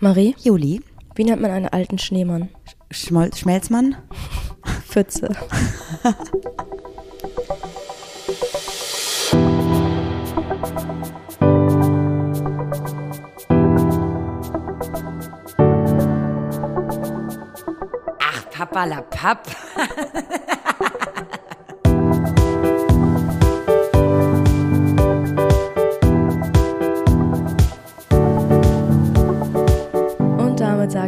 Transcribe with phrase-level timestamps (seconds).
[0.00, 0.80] Marie, Juli.
[1.16, 2.50] wie nennt man einen alten Schneemann?
[2.92, 3.96] Schmol Schmelzmann.
[4.86, 5.28] Pfütze.
[18.20, 19.48] Ach, Papa la Papp.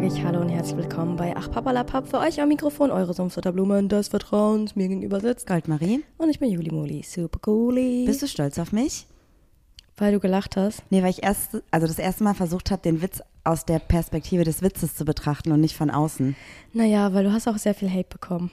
[0.01, 2.09] sage ich Hallo und herzlich willkommen bei Ach Papalapap.
[2.09, 5.47] Für euch am Mikrofon eure Sumpfsutterblumen des Vertrauens mir gegenüber sitzt.
[5.47, 7.03] Goldmarie, Und ich bin Juli Muli.
[7.03, 8.07] Super cooli.
[8.07, 9.07] bist du stolz auf mich?
[9.99, 10.83] Weil du gelacht hast.
[10.89, 14.43] Nee, weil ich erst, also das erste Mal versucht habe, den Witz aus der Perspektive
[14.43, 16.35] des Witzes zu betrachten und nicht von außen.
[16.73, 18.51] Naja, weil du hast auch sehr viel Hate bekommen.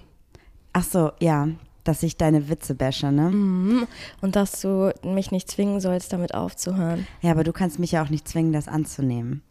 [0.74, 1.48] Ach so, ja,
[1.86, 3.30] dass ich deine Witze bashe, ne?
[3.30, 3.88] Mhm.
[4.20, 7.08] Und dass du mich nicht zwingen sollst, damit aufzuhören.
[7.22, 9.44] Ja, aber du kannst mich ja auch nicht zwingen, das anzunehmen.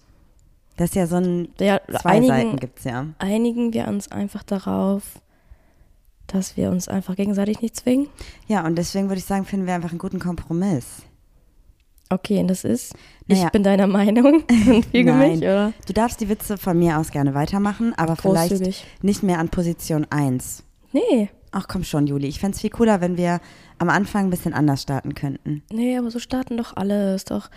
[0.77, 3.07] Das ist ja so ein, Ja, zwei einigen, Seiten gibt's ja.
[3.19, 5.03] einigen wir uns einfach darauf,
[6.27, 8.09] dass wir uns einfach gegenseitig nicht zwingen.
[8.49, 11.03] Ja, und deswegen würde ich sagen, finden wir einfach einen guten Kompromiss.
[12.09, 12.95] Okay, und das ist,
[13.27, 13.49] ich Naja.
[13.51, 15.73] bin deiner Meinung und füge mich, oder?
[15.87, 18.59] Du darfst die Witze von mir aus gerne weitermachen, aber Großzügig.
[18.59, 20.63] vielleicht nicht mehr an Position 1.
[20.93, 22.27] Nee, Ach komm schon, Juli.
[22.27, 23.41] Ich fände es viel cooler, wenn wir
[23.79, 25.63] am Anfang ein bisschen anders starten könnten.
[25.73, 27.15] nee, aber so starten doch alle.
[27.15, 27.49] Ist doch,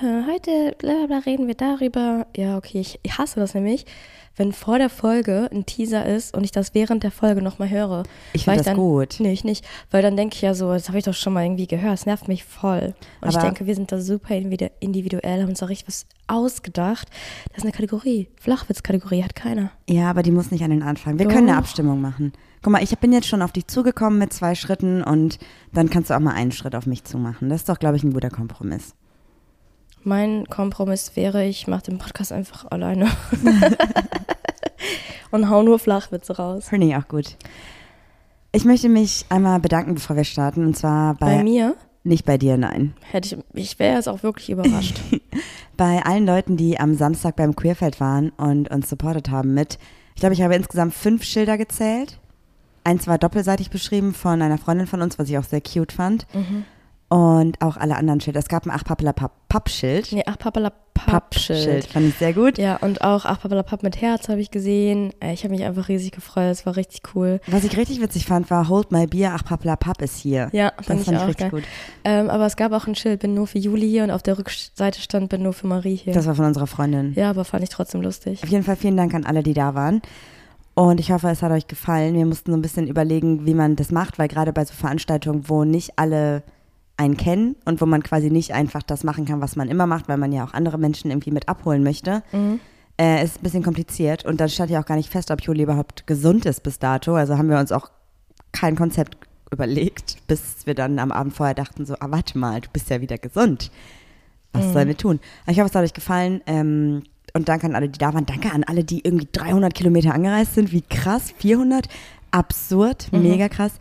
[0.00, 2.26] ja, heute bla, bla, reden wir darüber.
[2.36, 3.86] Ja, okay, ich, ich hasse das nämlich,
[4.36, 8.02] wenn vor der Folge ein Teaser ist und ich das während der Folge nochmal höre.
[8.32, 9.16] Ich Weil find das dann, gut.
[9.20, 9.64] Nee, ich nicht.
[9.92, 11.94] Weil dann denke ich ja so, das habe ich doch schon mal irgendwie gehört.
[11.94, 12.94] Es nervt mich voll.
[13.20, 16.06] Und ich Aber- denke, wir sind da super individu- individuell, haben uns da richtig was
[16.26, 17.08] ausgedacht.
[17.50, 18.28] Das ist eine Kategorie.
[18.40, 19.70] Flachwitz-Kategorie hat keiner.
[19.88, 21.18] Ja, aber die muss nicht an den Anfang.
[21.18, 21.58] Wir können eine Doch.
[21.58, 22.32] Abstimmung machen.
[22.62, 25.38] Guck mal, ich bin jetzt schon auf dich zugekommen mit zwei Schritten und
[25.72, 27.50] dann kannst du auch mal einen Schritt auf mich zumachen.
[27.50, 28.94] Das ist doch, glaube ich, ein guter Kompromiss.
[30.04, 33.08] Mein Kompromiss wäre, ich mache den Podcast einfach alleine.
[35.30, 36.68] und hau nur Flachwitze raus.
[36.68, 37.36] Finde ich auch gut.
[38.52, 40.66] Ich möchte mich einmal bedanken, bevor wir starten.
[40.66, 42.92] Und zwar bei, Bei mir nicht bei dir, nein.
[43.10, 45.00] hätte ich, ich wäre jetzt auch wirklich überrascht.
[45.78, 49.78] Bei allen Leuten, die am Samstag beim Queerfeld waren und uns supportet haben mit,
[50.14, 52.20] ich glaube, ich habe insgesamt fünf Schilder gezählt.
[52.84, 56.26] Eins war doppelseitig beschrieben von einer Freundin von uns, was ich auch sehr cute fand.
[56.34, 56.66] Mhm.
[57.14, 58.40] Und auch alle anderen Schilder.
[58.40, 58.82] Es gab ein Ach
[59.48, 60.10] Pappschild.
[60.10, 60.36] nee, ach
[60.94, 61.84] Pappschild.
[61.86, 62.58] Fand ich sehr gut.
[62.58, 65.12] Ja, und auch ach Papp mit Herz habe ich gesehen.
[65.20, 66.50] Äh, Ich habe mich einfach riesig gefreut.
[66.50, 67.40] Es war richtig cool.
[67.46, 70.48] Was ich richtig witzig fand, war Hold My Beer, Ach Papp ist hier.
[70.52, 71.60] Ja, das fand ich fand ich auch richtig geil.
[71.60, 71.62] gut.
[72.02, 74.36] Ähm, aber es gab auch ein Schild, bin nur für Juli hier und auf der
[74.36, 76.14] Rückseite stand, bin nur für Marie hier.
[76.14, 77.12] Das war von unserer Freundin.
[77.14, 78.42] ja, aber fand ich trotzdem lustig.
[78.42, 80.02] Auf jeden Fall vielen Dank an alle, die da waren.
[80.74, 82.16] Und ich hoffe, es hat euch gefallen.
[82.16, 85.48] Wir mussten so ein bisschen überlegen, wie man das macht, weil gerade bei so Veranstaltungen,
[85.48, 86.42] wo nicht alle
[86.96, 90.08] einen kennen und wo man quasi nicht einfach das machen kann, was man immer macht,
[90.08, 92.60] weil man ja auch andere Menschen irgendwie mit abholen möchte, Mhm.
[93.00, 94.24] äh, ist ein bisschen kompliziert.
[94.24, 97.14] Und dann stand ja auch gar nicht fest, ob Juli überhaupt gesund ist bis dato.
[97.16, 97.90] Also haben wir uns auch
[98.52, 99.16] kein Konzept
[99.50, 103.00] überlegt, bis wir dann am Abend vorher dachten so, ah, warte mal, du bist ja
[103.00, 103.70] wieder gesund.
[104.52, 105.18] Was sollen wir tun?
[105.48, 106.40] Ich hoffe, es hat euch gefallen.
[106.46, 107.02] Ähm,
[107.36, 108.24] und danke an alle, die da waren.
[108.26, 110.70] Danke an alle, die irgendwie 300 Kilometer angereist sind.
[110.70, 111.88] Wie krass, 400.
[112.30, 113.72] Absurd, mega krass.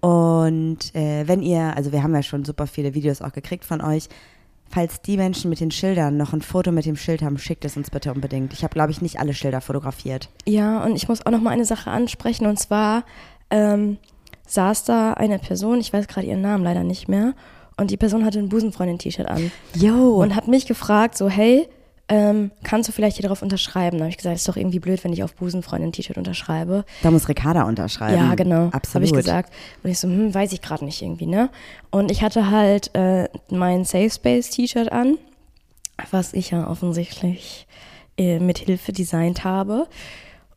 [0.00, 3.80] Und äh, wenn ihr, also wir haben ja schon super viele Videos auch gekriegt von
[3.80, 4.08] euch.
[4.68, 7.76] Falls die Menschen mit den Schildern noch ein Foto mit dem Schild haben, schickt es
[7.76, 8.52] uns bitte unbedingt.
[8.52, 10.28] Ich habe, glaube ich, nicht alle Schilder fotografiert.
[10.44, 12.46] Ja, und ich muss auch noch mal eine Sache ansprechen.
[12.46, 13.04] Und zwar
[13.50, 13.98] ähm,
[14.46, 17.34] saß da eine Person, ich weiß gerade ihren Namen leider nicht mehr,
[17.76, 20.22] und die Person hatte ein Busenfreundin-T-Shirt an Yo!
[20.22, 21.68] und hat mich gefragt, so, hey,
[22.08, 23.98] ähm, kannst du vielleicht hier drauf unterschreiben?
[23.98, 26.84] Da habe ich gesagt, ist doch irgendwie blöd, wenn ich auf Busenfreundin-T-Shirt unterschreibe.
[27.02, 28.16] da muss Ricarda unterschreiben.
[28.16, 28.68] Ja, genau.
[28.70, 28.94] Absolut.
[28.94, 29.52] Habe ich gesagt.
[29.82, 31.50] Und ich so, hm, weiß ich gerade nicht irgendwie, ne?
[31.90, 35.18] Und ich hatte halt äh, mein Safe Space T-Shirt an,
[36.10, 37.66] was ich ja offensichtlich
[38.16, 39.88] äh, mit Hilfe designt habe.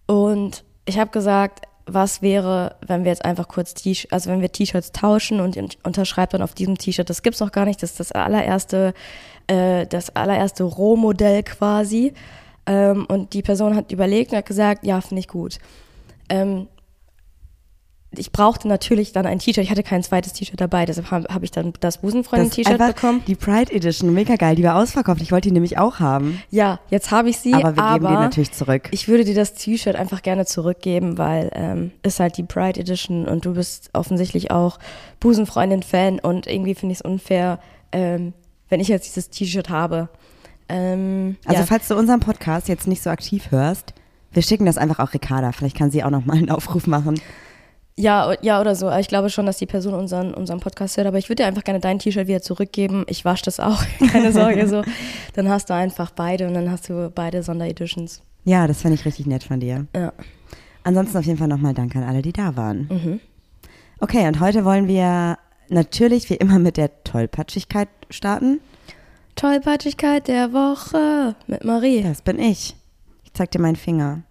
[0.06, 4.52] Und ich habe gesagt, was wäre, wenn wir jetzt einfach kurz T also wenn wir
[4.52, 8.00] T-Shirts tauschen und unterschreibt dann auf diesem T-Shirt, das gibt's noch gar nicht, das ist
[8.00, 8.94] das allererste,
[9.48, 12.14] äh, das allererste Rohmodell quasi.
[12.66, 15.58] Ähm, und die Person hat überlegt und hat gesagt, ja, finde ich gut.
[16.30, 16.68] Ähm,
[18.12, 19.64] ich brauchte natürlich dann ein T-Shirt.
[19.64, 23.22] Ich hatte kein zweites T-Shirt dabei, deshalb habe hab ich dann das Busenfreundin-T-Shirt bekommen.
[23.28, 24.56] Die Pride Edition, mega geil.
[24.56, 25.22] Die war ausverkauft.
[25.22, 26.42] Ich wollte die nämlich auch haben.
[26.50, 28.90] Ja, jetzt habe ich sie, Aber wir aber geben die natürlich zurück.
[28.92, 33.28] ich würde dir das T-Shirt einfach gerne zurückgeben, weil ähm, ist halt die Pride Edition
[33.28, 34.80] und du bist offensichtlich auch
[35.20, 37.60] Busenfreundin-Fan und irgendwie finde ich es unfair,
[37.92, 38.34] ähm,
[38.70, 40.10] wenn ich jetzt dieses T-Shirt habe.
[40.68, 41.66] Ähm, Also ja.
[41.68, 43.94] falls du unseren Podcast jetzt nicht so aktiv hörst,
[44.32, 45.52] wir schicken das einfach auch Ricarda.
[45.52, 47.20] Vielleicht kann sie auch noch mal einen Aufruf machen.
[48.00, 48.88] Ja, ja, oder so.
[48.88, 51.08] Aber Ich glaube schon, dass die Person unseren, unseren Podcast hört.
[51.08, 53.04] Aber ich würde dir einfach gerne dein T-Shirt wieder zurückgeben.
[53.08, 53.84] Ich wasche das auch.
[54.12, 54.68] Keine Sorge.
[54.70, 54.84] so.
[55.34, 58.22] Dann hast du einfach beide und dann hast du beide Sondereditions.
[58.46, 59.86] Ja, das fand ich richtig nett von dir.
[59.94, 60.14] Ja.
[60.84, 62.88] Ansonsten auf jeden Fall nochmal Dank an alle, die da waren.
[62.90, 63.20] Mhm.
[64.00, 65.38] Okay, und heute wollen wir
[65.68, 68.62] natürlich wie immer mit der Tollpatschigkeit starten.
[69.36, 72.02] Tollpatschigkeit der Woche mit Marie.
[72.04, 72.78] Das bin ich.
[73.26, 74.24] Ich zeig dir meinen Finger.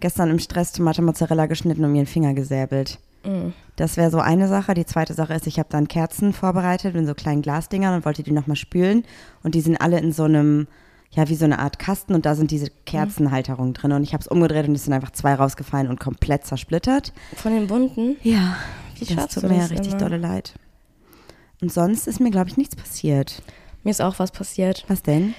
[0.00, 2.98] Gestern im Stress Tomate Mozzarella geschnitten und mir den Finger gesäbelt.
[3.24, 3.52] Mhm.
[3.76, 4.74] Das wäre so eine Sache.
[4.74, 8.22] Die zweite Sache ist, ich habe dann Kerzen vorbereitet in so kleinen Glasdingern und wollte
[8.22, 9.04] die nochmal spülen.
[9.42, 10.66] Und die sind alle in so einem,
[11.10, 13.92] ja, wie so eine Art Kasten und da sind diese Kerzenhalterungen drin.
[13.92, 17.12] Und ich habe es umgedreht und es sind einfach zwei rausgefallen und komplett zersplittert.
[17.34, 18.16] Von den bunten.
[18.22, 18.56] Ja,
[18.98, 19.98] Wie das tut mir das richtig immer?
[19.98, 20.54] dolle leid.
[21.60, 23.42] Und sonst ist mir, glaube ich, nichts passiert.
[23.82, 24.84] Mir ist auch was passiert.
[24.88, 25.34] Was denn?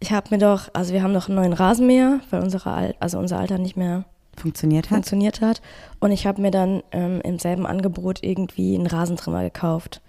[0.00, 3.18] Ich habe mir doch, also wir haben doch einen neuen Rasenmäher, weil unsere Al also
[3.18, 4.04] unser Alter nicht mehr
[4.36, 4.94] Funktioniert hat?
[4.96, 5.60] funktioniert hat.
[6.00, 10.00] Und ich habe mir dann ähm, im selben Angebot irgendwie einen Rasentrimmer gekauft.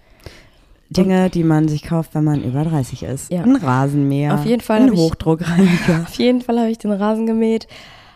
[0.88, 3.30] Dinge, die man sich kauft, wenn man über 30 ist.
[3.32, 3.42] Ja.
[3.42, 4.34] Ein Rasenmäher.
[4.34, 6.02] Auf jeden Fall Ein hab ich- Hochdruckreiniger.
[6.06, 7.66] Auf jeden Fall habe ich den Rasen gemäht,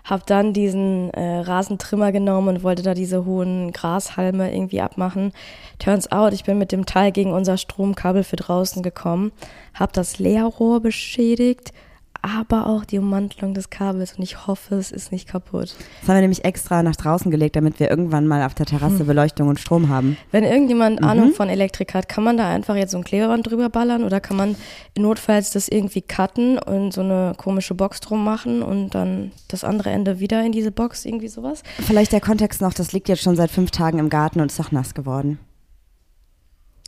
[0.07, 5.33] habe dann diesen äh, Rasentrimmer genommen und wollte da diese hohen Grashalme irgendwie abmachen.
[5.81, 9.33] Turns out, ich bin mit dem Teil gegen unser Stromkabel für draußen gekommen,
[9.75, 11.73] habe das Leerrohr beschädigt,
[12.23, 15.75] aber auch die Ummantelung des Kabels und ich hoffe, es ist nicht kaputt.
[16.01, 19.01] Das haben wir nämlich extra nach draußen gelegt, damit wir irgendwann mal auf der Terrasse
[19.01, 19.07] Hm.
[19.07, 20.17] Beleuchtung und Strom haben.
[20.33, 21.07] Wenn irgendjemand Mhm.
[21.07, 24.21] Ahnung von Elektrik hat, kann man da einfach jetzt so ein Klebeband drüber ballern oder
[24.21, 24.57] kann man
[24.97, 29.91] notfalls das irgendwie cutten und so eine komische Box drum machen und dann das andere
[29.91, 31.63] Ende wieder in diese Box, irgendwie sowas?
[31.81, 34.59] Vielleicht der Kontext noch, das liegt jetzt schon seit fünf Tagen im Garten und ist
[34.61, 35.39] doch nass geworden.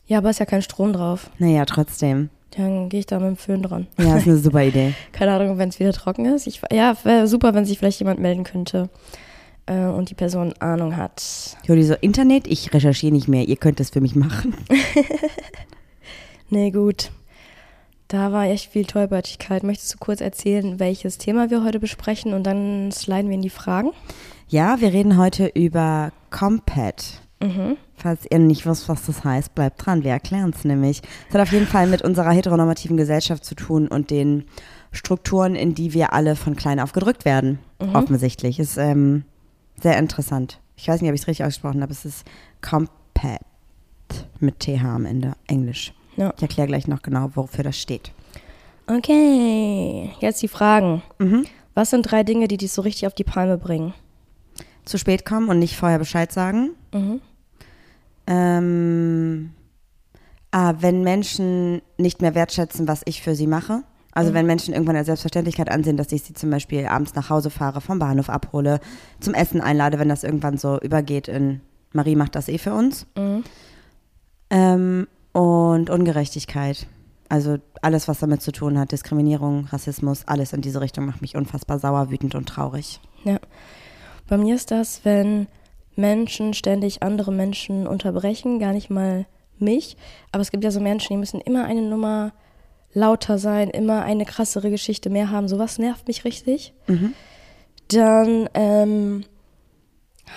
[0.06, 1.30] Ja, aber ist ja kein Strom drauf.
[1.38, 2.30] Naja, trotzdem.
[2.56, 3.86] Dann gehe ich da mit dem Föhn dran.
[3.98, 4.94] Ja, ist eine super Idee.
[5.12, 6.46] Keine Ahnung, wenn es wieder trocken ist.
[6.46, 8.88] Ich, ja, wäre super, wenn sich vielleicht jemand melden könnte
[9.66, 11.56] äh, und die Person Ahnung hat.
[11.66, 14.54] Juli, so Internet, ich recherchiere nicht mehr, ihr könnt es für mich machen.
[16.50, 17.10] Nee, gut.
[18.08, 19.62] Da war echt viel Tollpatschigkeit.
[19.64, 23.50] Möchtest du kurz erzählen, welches Thema wir heute besprechen und dann sliden wir in die
[23.50, 23.90] Fragen?
[24.48, 27.20] Ja, wir reden heute über Compat.
[27.40, 27.76] Mhm.
[27.96, 31.02] Falls ihr nicht wisst, was das heißt, bleibt dran, wir erklären es nämlich.
[31.28, 34.44] Es hat auf jeden Fall mit unserer heteronormativen Gesellschaft zu tun und den
[34.92, 37.58] Strukturen, in die wir alle von klein auf gedrückt werden.
[37.78, 38.58] Offensichtlich.
[38.58, 39.24] Ist ähm,
[39.80, 40.60] sehr interessant.
[40.76, 41.92] Ich weiß nicht, ob ich es richtig ausgesprochen habe.
[41.92, 42.24] Es ist
[42.60, 43.40] Compat
[44.40, 45.92] mit TH am Ende, Englisch.
[46.16, 46.32] Ja.
[46.36, 48.12] Ich erkläre gleich noch genau, wofür das steht.
[48.86, 51.02] Okay, jetzt die Fragen.
[51.18, 51.44] Mhm.
[51.74, 53.92] Was sind drei Dinge, die dich so richtig auf die Palme bringen?
[54.84, 56.70] Zu spät kommen und nicht vorher Bescheid sagen.
[56.92, 57.20] Mhm.
[58.26, 59.50] Ähm,
[60.50, 63.82] ah, wenn Menschen nicht mehr wertschätzen, was ich für sie mache.
[64.12, 67.50] Also wenn Menschen irgendwann als Selbstverständlichkeit ansehen, dass ich sie zum Beispiel abends nach Hause
[67.50, 68.80] fahre, vom Bahnhof abhole,
[69.20, 71.60] zum Essen einlade, wenn das irgendwann so übergeht in
[71.92, 73.06] Marie macht das eh für uns.
[73.16, 73.44] Mhm.
[74.50, 76.86] Ähm, und Ungerechtigkeit.
[77.28, 81.36] Also alles, was damit zu tun hat, Diskriminierung, Rassismus, alles in diese Richtung macht mich
[81.36, 83.00] unfassbar sauer, wütend und traurig.
[83.24, 83.38] Ja.
[84.26, 85.46] Bei mir ist das, wenn
[85.98, 89.26] Menschen ständig andere Menschen unterbrechen, gar nicht mal
[89.58, 89.96] mich.
[90.32, 92.32] Aber es gibt ja so Menschen, die müssen immer eine Nummer
[92.94, 95.48] lauter sein, immer eine krassere Geschichte mehr haben.
[95.48, 96.72] Sowas nervt mich richtig.
[96.86, 97.12] Mhm.
[97.88, 99.24] Dann ähm,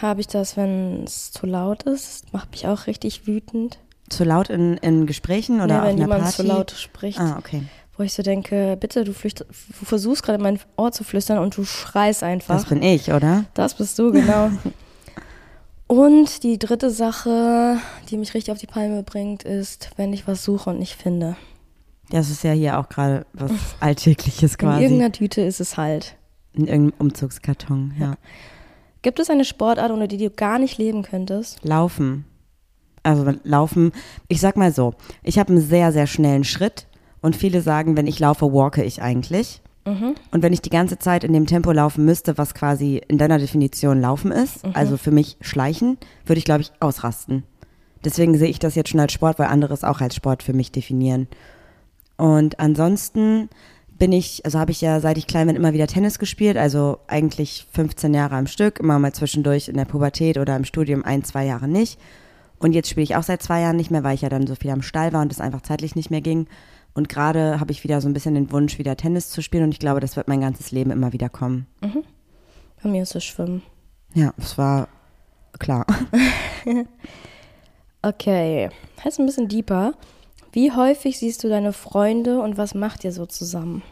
[0.02, 2.34] habe ich das, wenn es zu laut ist.
[2.34, 3.78] Macht mich auch richtig wütend.
[4.10, 6.36] Zu laut in, in Gesprächen oder Ja, auf wenn jemand Party?
[6.38, 7.20] zu laut spricht.
[7.20, 7.64] Ah, okay.
[7.98, 11.38] Wo ich so denke, bitte, du, flücht, du versuchst gerade in mein Ohr zu flüstern
[11.38, 12.56] und du schreist einfach.
[12.56, 13.46] Das bin ich, oder?
[13.54, 14.50] Das bist du, genau.
[15.92, 17.78] Und die dritte Sache,
[18.10, 21.36] die mich richtig auf die Palme bringt, ist, wenn ich was suche und nicht finde.
[22.10, 24.84] Das ist ja hier auch gerade was Alltägliches In quasi.
[24.84, 26.16] irgendeiner Tüte ist es halt.
[26.54, 28.14] In irgendeinem Umzugskarton, ja.
[29.02, 31.60] Gibt es eine Sportart, ohne die du gar nicht leben könntest?
[31.66, 32.24] Laufen.
[33.04, 33.92] Also laufen,
[34.30, 34.94] ich sag mal so,
[35.24, 36.88] ich habe einen sehr, sehr schnellen Schritt
[37.22, 39.62] und viele sagen, wenn ich laufe, walke ich eigentlich.
[39.86, 40.16] Mhm.
[40.32, 43.40] Und wenn ich die ganze Zeit in dem Tempo laufen müsste, was quasi in deiner
[43.40, 44.72] Definition laufen ist, Mhm.
[44.76, 47.44] also für mich schleichen, würde ich, glaube ich, ausrasten.
[48.04, 50.54] Deswegen sehe ich das jetzt schon als Sport, weil andere es auch als Sport für
[50.54, 51.28] mich definieren.
[52.18, 53.50] Und ansonsten
[53.98, 56.98] bin ich, also habe ich ja seit ich klein bin immer wieder Tennis gespielt, also
[57.08, 61.24] eigentlich 15 Jahre am Stück, immer mal zwischendurch in der Pubertät oder im Studium ein,
[61.24, 62.00] zwei Jahre nicht.
[62.58, 64.56] Und jetzt spiele ich auch seit zwei Jahren nicht mehr, weil ich ja dann so
[64.56, 66.48] viel am Stall war und es einfach zeitlich nicht mehr ging.
[66.94, 69.72] Und gerade habe ich wieder so ein bisschen den Wunsch, wieder Tennis zu spielen und
[69.72, 71.68] ich glaube, das wird mein ganzes Leben immer wieder kommen.
[72.84, 73.62] Bei mir ist es Schwimmen.
[74.14, 74.88] Ja, es war
[75.60, 75.86] klar.
[78.04, 78.70] Okay,
[79.06, 79.94] jetzt ein bisschen deeper.
[80.52, 83.84] Wie häufig siehst du deine Freunde und was macht ihr so zusammen?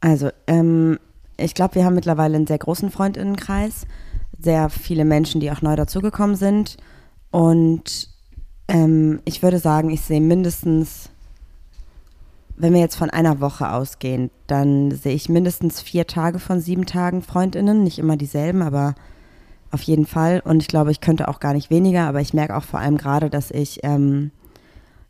[0.00, 0.98] Also, ähm,
[1.36, 3.86] ich glaube, wir haben mittlerweile einen sehr großen Freundinnenkreis.
[4.38, 6.78] sehr viele Menschen, die auch neu dazugekommen sind.
[7.30, 8.08] Und
[8.68, 11.10] ähm, ich würde sagen, ich sehe mindestens,
[12.56, 16.86] wenn wir jetzt von einer Woche ausgehen, dann sehe ich mindestens vier Tage von sieben
[16.86, 17.82] Tagen Freundinnen.
[17.82, 18.94] Nicht immer dieselben, aber
[19.70, 20.42] auf jeden Fall.
[20.44, 22.98] Und ich glaube, ich könnte auch gar nicht weniger, aber ich merke auch vor allem
[22.98, 24.32] gerade, dass ich ähm,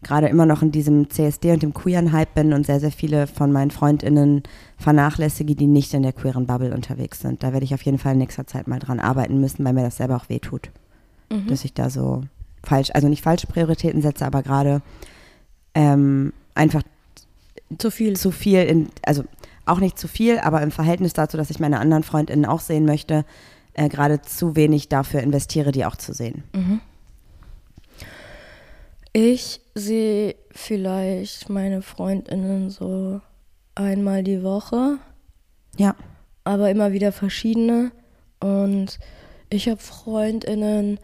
[0.03, 3.51] gerade immer noch in diesem CSD und dem Queeren-Hype bin und sehr, sehr viele von
[3.51, 4.43] meinen FreundInnen
[4.77, 7.43] vernachlässige, die nicht in der queeren Bubble unterwegs sind.
[7.43, 9.83] Da werde ich auf jeden Fall in nächster Zeit mal dran arbeiten müssen, weil mir
[9.83, 10.71] das selber auch wehtut.
[11.31, 11.49] Mhm.
[11.49, 12.23] Dass ich da so
[12.63, 14.83] falsch, also nicht falsche Prioritäten setze, aber gerade
[15.75, 16.83] ähm, einfach
[17.79, 18.17] zu viel.
[18.17, 19.25] Zu viel in, also
[19.67, 22.85] auch nicht zu viel, aber im Verhältnis dazu, dass ich meine anderen FreundInnen auch sehen
[22.85, 23.25] möchte,
[23.75, 26.43] äh, gerade zu wenig dafür investiere, die auch zu sehen.
[26.53, 26.81] Mhm.
[29.13, 33.21] Ich sehe vielleicht meine Freundinnen so
[33.75, 34.99] einmal die Woche.
[35.77, 35.95] Ja.
[36.45, 37.91] Aber immer wieder verschiedene.
[38.41, 38.99] Und
[39.51, 40.99] ich habe Freundinnen,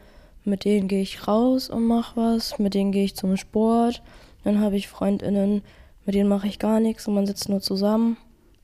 [0.45, 4.03] mit denen gehe ich raus und mache was, mit denen gehe ich zum Sport.
[4.45, 5.63] Dann habe ich Freundinnen,
[6.05, 8.17] mit denen mache ich gar nichts und man sitzt nur zusammen.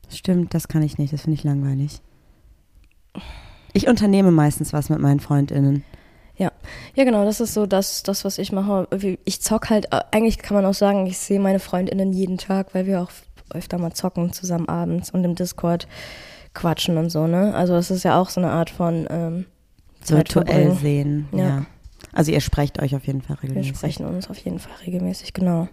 [0.09, 2.01] Stimmt, das kann ich nicht, das finde ich langweilig.
[3.73, 5.83] Ich unternehme meistens was mit meinen Freundinnen.
[6.37, 6.51] Ja,
[6.95, 8.87] ja genau, das ist so das, das, was ich mache.
[9.25, 12.85] Ich zock halt, eigentlich kann man auch sagen, ich sehe meine Freundinnen jeden Tag, weil
[12.85, 13.11] wir auch
[13.53, 15.87] öfter mal zocken zusammen abends und im Discord
[16.53, 17.53] quatschen und so, ne?
[17.53, 19.45] Also es ist ja auch so eine Art von ähm,
[20.09, 21.37] Virtuell sehen, ja.
[21.37, 21.65] ja.
[22.13, 23.71] Also ihr sprecht euch auf jeden Fall regelmäßig.
[23.71, 25.67] Wir sprechen uns auf jeden Fall regelmäßig, genau.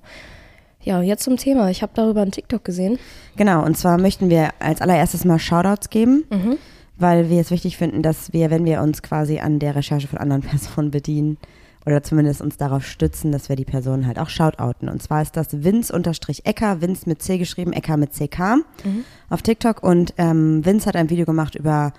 [0.82, 1.70] Ja, jetzt zum Thema.
[1.70, 2.98] Ich habe darüber einen TikTok gesehen.
[3.36, 6.24] Genau, und zwar möchten wir als allererstes mal Shoutouts geben.
[6.30, 6.58] Mhm
[6.98, 10.18] weil wir es wichtig finden, dass wir, wenn wir uns quasi an der Recherche von
[10.18, 11.38] anderen Personen bedienen
[11.86, 14.88] oder zumindest uns darauf stützen, dass wir die Personen halt auch shoutouten.
[14.88, 19.04] Und zwar ist das Vince-Ecker, Vince mit C geschrieben, Ecker mit CK mhm.
[19.30, 19.82] auf TikTok.
[19.82, 21.92] Und ähm, Vince hat ein Video gemacht über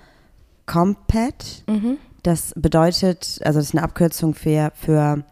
[0.66, 1.64] Compat.
[1.66, 1.98] Mhm.
[2.22, 5.24] Das bedeutet, also das ist eine Abkürzung für, für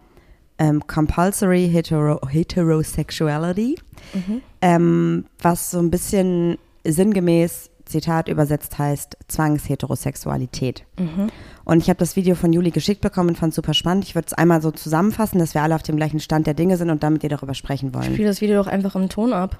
[0.58, 3.78] ähm, Compulsory Hetero Heterosexuality,
[4.14, 4.42] mhm.
[4.62, 10.84] ähm, was so ein bisschen sinngemäß Zitat übersetzt heißt Zwangsheterosexualität.
[10.98, 11.30] Mhm.
[11.64, 14.04] Und ich habe das Video von Juli geschickt bekommen und fand es super spannend.
[14.04, 16.76] Ich würde es einmal so zusammenfassen, dass wir alle auf dem gleichen Stand der Dinge
[16.76, 18.12] sind und damit ihr darüber sprechen wollen.
[18.12, 19.58] Spiel das Video doch einfach im Ton ab.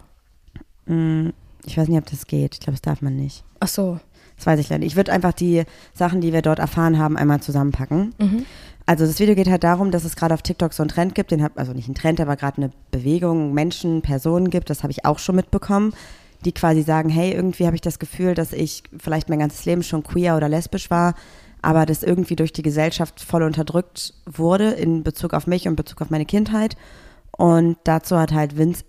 [0.87, 1.31] Mm,
[1.65, 2.55] ich weiß nicht, ob das geht.
[2.55, 3.45] Ich glaube, das darf man nicht.
[3.61, 3.99] Ach so.
[4.39, 4.87] Das weiß ich leider.
[4.87, 8.15] Ich würde einfach die Sachen, die wir dort erfahren haben, einmal zusammenpacken.
[8.19, 8.47] Mhm.
[8.87, 11.31] Also das Video geht halt darum, dass es gerade auf TikTok so einen Trend gibt,
[11.31, 14.93] den hab, also nicht einen Trend, aber gerade eine Bewegung, Menschen, Personen gibt, das habe
[14.93, 15.93] ich auch schon mitbekommen,
[16.47, 19.83] die quasi sagen, hey, irgendwie habe ich das Gefühl, dass ich vielleicht mein ganzes Leben
[19.83, 21.15] schon queer oder lesbisch war,
[21.61, 26.01] aber das irgendwie durch die Gesellschaft voll unterdrückt wurde in Bezug auf mich und Bezug
[26.01, 26.77] auf meine Kindheit.
[27.33, 28.85] Und dazu hat halt Vince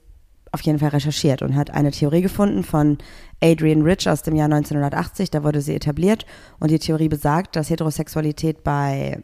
[0.52, 3.00] auf jeden Fall recherchiert und hat eine Theorie gefunden von
[3.42, 6.26] Adrian Rich aus dem Jahr 1980, da wurde sie etabliert
[6.60, 9.22] und die Theorie besagt, dass Heterosexualität bei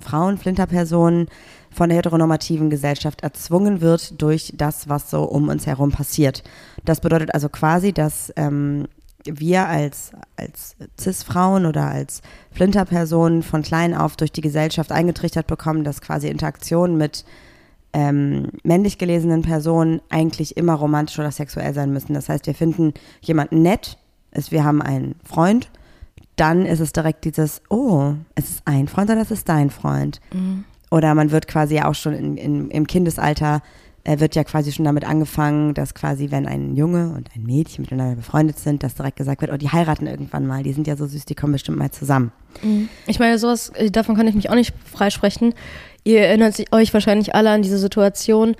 [0.00, 1.28] Frauen, Flinterpersonen
[1.70, 6.42] von der heteronormativen Gesellschaft erzwungen wird durch das, was so um uns herum passiert.
[6.84, 8.88] Das bedeutet also quasi, dass ähm,
[9.24, 12.22] wir als, als Cis-Frauen oder als
[12.52, 17.24] Flinterpersonen von klein auf durch die Gesellschaft eingetrichtert bekommen, dass quasi Interaktionen mit
[17.92, 22.14] ähm, männlich gelesenen Personen eigentlich immer romantisch oder sexuell sein müssen.
[22.14, 23.98] Das heißt, wir finden jemanden nett,
[24.32, 25.70] ist, wir haben einen Freund,
[26.36, 30.20] dann ist es direkt dieses, oh, es ist ein Freund oder es ist dein Freund.
[30.32, 30.64] Mhm.
[30.90, 33.62] Oder man wird quasi auch schon in, in, im Kindesalter,
[34.04, 37.82] äh, wird ja quasi schon damit angefangen, dass quasi, wenn ein Junge und ein Mädchen
[37.82, 40.96] miteinander befreundet sind, dass direkt gesagt wird, oh, die heiraten irgendwann mal, die sind ja
[40.96, 42.32] so süß, die kommen bestimmt mal zusammen.
[42.62, 42.88] Mhm.
[43.06, 45.54] Ich meine, sowas, äh, davon kann ich mich auch nicht freisprechen.
[46.04, 48.56] Ihr erinnert euch wahrscheinlich alle an diese Situation,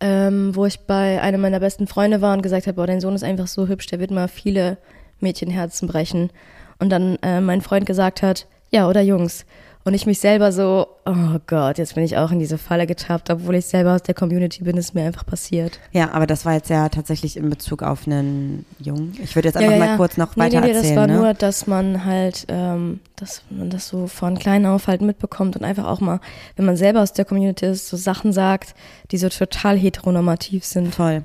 [0.00, 3.14] ähm, wo ich bei einem meiner besten Freunde war und gesagt habe, oh, dein Sohn
[3.14, 4.78] ist einfach so hübsch, der wird mal viele
[5.20, 6.30] Mädchenherzen brechen.
[6.78, 9.46] Und dann äh, mein Freund gesagt hat, ja, oder Jungs.
[9.86, 13.30] Und ich mich selber so, oh Gott, jetzt bin ich auch in diese Falle getappt,
[13.30, 15.78] obwohl ich selber aus der Community bin, ist mir einfach passiert.
[15.92, 19.16] Ja, aber das war jetzt ja tatsächlich in Bezug auf einen Jungen.
[19.22, 20.96] Ich würde jetzt einfach ja, ja, mal kurz noch nee, weiter nee, nee, erzählen.
[20.96, 21.16] Das war ne?
[21.18, 25.62] nur, dass man halt, ähm, dass man das so von klein auf halt mitbekommt und
[25.62, 26.18] einfach auch mal,
[26.56, 28.74] wenn man selber aus der Community ist, so Sachen sagt,
[29.12, 30.96] die so total heteronormativ sind.
[30.96, 31.22] Toll.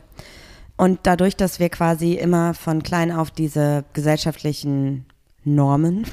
[0.77, 5.07] Und dadurch, dass wir quasi immer von klein auf diese gesellschaftlichen
[5.43, 6.05] Normen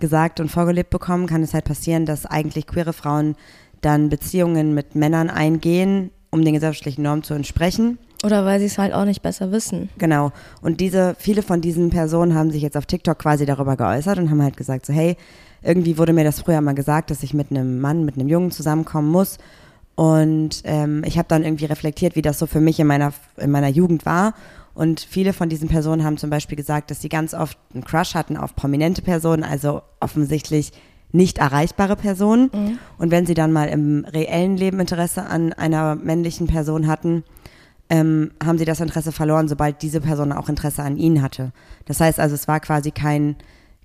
[0.00, 3.36] gesagt und vorgelebt bekommen, kann es halt passieren, dass eigentlich queere Frauen
[3.80, 7.98] dann Beziehungen mit Männern eingehen, um den gesellschaftlichen Normen zu entsprechen.
[8.24, 9.90] Oder weil sie es halt auch nicht besser wissen.
[9.98, 10.32] Genau.
[10.60, 14.30] Und diese, viele von diesen Personen haben sich jetzt auf TikTok quasi darüber geäußert und
[14.30, 15.16] haben halt gesagt, so, hey,
[15.62, 18.50] irgendwie wurde mir das früher mal gesagt, dass ich mit einem Mann, mit einem Jungen
[18.50, 19.38] zusammenkommen muss.
[19.94, 23.50] Und ähm, ich habe dann irgendwie reflektiert, wie das so für mich in meiner, in
[23.50, 24.34] meiner Jugend war
[24.78, 28.14] Und viele von diesen Personen haben zum Beispiel gesagt, dass sie ganz oft einen Crush
[28.14, 30.70] hatten auf prominente Personen, also offensichtlich
[31.10, 32.48] nicht erreichbare Personen.
[32.52, 32.78] Mhm.
[32.96, 37.24] Und wenn sie dann mal im reellen Leben Interesse an einer männlichen Person hatten,
[37.90, 41.50] ähm, haben sie das Interesse verloren, sobald diese Person auch Interesse an ihnen hatte.
[41.86, 43.34] Das heißt also, es war quasi kein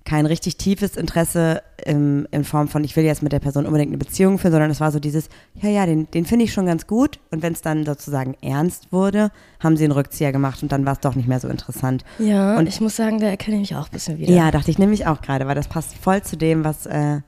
[0.04, 3.90] kein richtig tiefes Interesse im, in Form von, ich will jetzt mit der Person unbedingt
[3.90, 6.66] eine Beziehung führen, sondern es war so dieses, ja, ja, den, den finde ich schon
[6.66, 7.20] ganz gut.
[7.30, 9.30] Und wenn es dann sozusagen ernst wurde,
[9.60, 12.04] haben sie einen Rückzieher gemacht und dann war es doch nicht mehr so interessant.
[12.18, 14.32] Ja, und ich muss sagen, da erkenne ich mich auch ein bisschen wieder.
[14.32, 17.20] Ja, dachte ich nämlich auch gerade, weil das passt voll zu dem, was äh,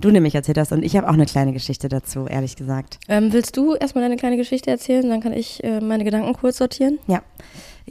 [0.00, 0.72] du nämlich erzählt hast.
[0.72, 2.98] Und ich habe auch eine kleine Geschichte dazu, ehrlich gesagt.
[3.08, 5.08] Ähm, willst du erstmal deine kleine Geschichte erzählen?
[5.08, 6.98] Dann kann ich äh, meine Gedanken kurz sortieren.
[7.06, 7.22] Ja.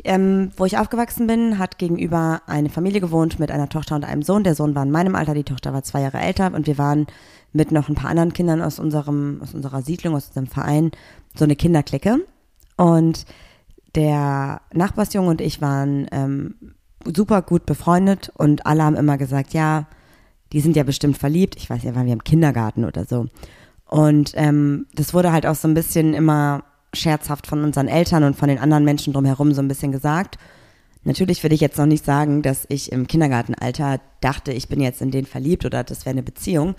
[0.04, 4.24] Ähm, wo ich aufgewachsen bin, hat gegenüber eine Familie gewohnt mit einer Tochter und einem
[4.24, 4.44] Sohn.
[4.44, 7.06] Der Sohn war in meinem Alter, die Tochter war zwei Jahre älter und wir waren
[7.52, 10.92] mit noch ein paar anderen Kindern aus unserem, aus unserer Siedlung, aus unserem Verein,
[11.36, 12.26] so eine Kinderklicke.
[12.76, 13.26] Und
[13.94, 16.56] der Nachbarsjunge und ich waren ähm,
[17.06, 19.88] super gut befreundet und alle haben immer gesagt, ja,
[20.52, 21.56] die sind ja bestimmt verliebt.
[21.56, 23.28] Ich weiß ja, waren wir im Kindergarten oder so.
[23.86, 28.36] Und ähm, das wurde halt auch so ein bisschen immer scherzhaft von unseren Eltern und
[28.36, 30.38] von den anderen Menschen drumherum so ein bisschen gesagt.
[31.04, 35.02] Natürlich würde ich jetzt noch nicht sagen, dass ich im Kindergartenalter dachte, ich bin jetzt
[35.02, 36.76] in den verliebt oder das wäre eine Beziehung.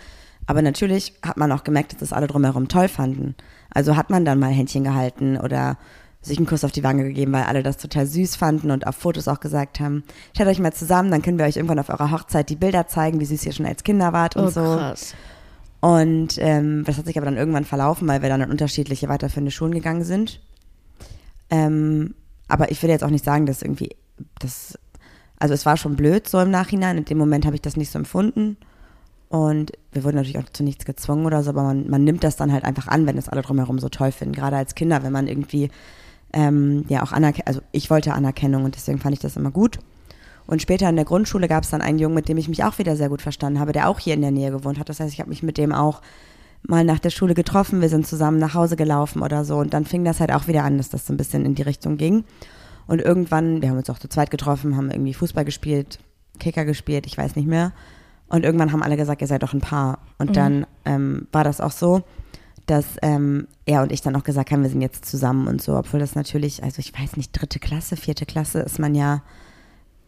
[0.46, 3.34] Aber natürlich hat man auch gemerkt, dass das alle drumherum toll fanden.
[3.70, 5.78] Also hat man dann mal Händchen gehalten oder
[6.22, 8.96] sich einen Kuss auf die Wange gegeben, weil alle das total süß fanden und auf
[8.96, 12.10] Fotos auch gesagt haben, stellt euch mal zusammen, dann können wir euch irgendwann auf eurer
[12.10, 14.60] Hochzeit die Bilder zeigen, wie süß ihr schon als Kinder wart und oh, so.
[14.60, 15.14] Krass.
[15.84, 19.50] Und ähm, das hat sich aber dann irgendwann verlaufen, weil wir dann in unterschiedliche weiterführende
[19.50, 20.40] Schulen gegangen sind.
[21.50, 22.14] Ähm,
[22.48, 23.90] aber ich will jetzt auch nicht sagen, dass irgendwie
[24.38, 24.78] das,
[25.38, 26.96] also es war schon blöd so im Nachhinein.
[26.96, 28.56] In dem Moment habe ich das nicht so empfunden.
[29.28, 32.36] Und wir wurden natürlich auch zu nichts gezwungen oder so, aber man, man nimmt das
[32.36, 34.34] dann halt einfach an, wenn es alle drumherum so toll finden.
[34.34, 35.68] Gerade als Kinder, wenn man irgendwie
[36.32, 39.80] ähm, ja auch Anerkennung, also ich wollte Anerkennung und deswegen fand ich das immer gut.
[40.46, 42.78] Und später in der Grundschule gab es dann einen Jungen, mit dem ich mich auch
[42.78, 44.88] wieder sehr gut verstanden habe, der auch hier in der Nähe gewohnt hat.
[44.88, 46.02] Das heißt, ich habe mich mit dem auch
[46.66, 49.56] mal nach der Schule getroffen, wir sind zusammen nach Hause gelaufen oder so.
[49.56, 51.62] Und dann fing das halt auch wieder an, dass das so ein bisschen in die
[51.62, 52.24] Richtung ging.
[52.86, 55.98] Und irgendwann, wir haben uns auch zu zweit getroffen, haben irgendwie Fußball gespielt,
[56.38, 57.72] Kicker gespielt, ich weiß nicht mehr.
[58.28, 59.98] Und irgendwann haben alle gesagt, ihr seid doch ein Paar.
[60.18, 60.34] Und mhm.
[60.34, 62.02] dann ähm, war das auch so,
[62.66, 65.76] dass ähm, er und ich dann auch gesagt haben, wir sind jetzt zusammen und so,
[65.76, 69.22] obwohl das natürlich, also ich weiß nicht, dritte Klasse, vierte Klasse ist man ja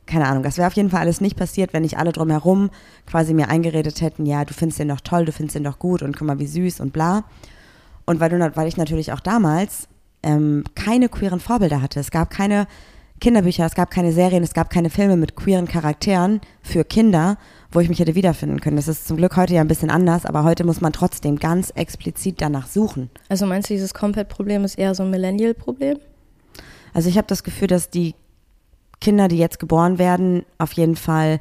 [0.06, 2.70] keine Ahnung, das wäre auf jeden Fall alles nicht passiert, wenn nicht alle drumherum
[3.06, 6.02] quasi mir eingeredet hätten, ja, du findest den doch toll, du findest den doch gut
[6.02, 7.24] und guck mal, wie süß und bla.
[8.04, 9.88] Und weil, du, weil ich natürlich auch damals
[10.22, 11.98] ähm, keine queeren Vorbilder hatte.
[11.98, 12.66] Es gab keine
[13.20, 17.38] Kinderbücher, es gab keine Serien, es gab keine Filme mit queeren Charakteren für Kinder,
[17.72, 18.76] wo ich mich hätte wiederfinden können.
[18.76, 21.70] Das ist zum Glück heute ja ein bisschen anders, aber heute muss man trotzdem ganz
[21.70, 23.10] explizit danach suchen.
[23.28, 25.98] Also meinst du, dieses Combat-Problem ist eher so ein Millennial-Problem?
[26.92, 28.14] Also ich habe das Gefühl, dass die
[29.00, 31.40] Kinder, die jetzt geboren werden, auf jeden Fall,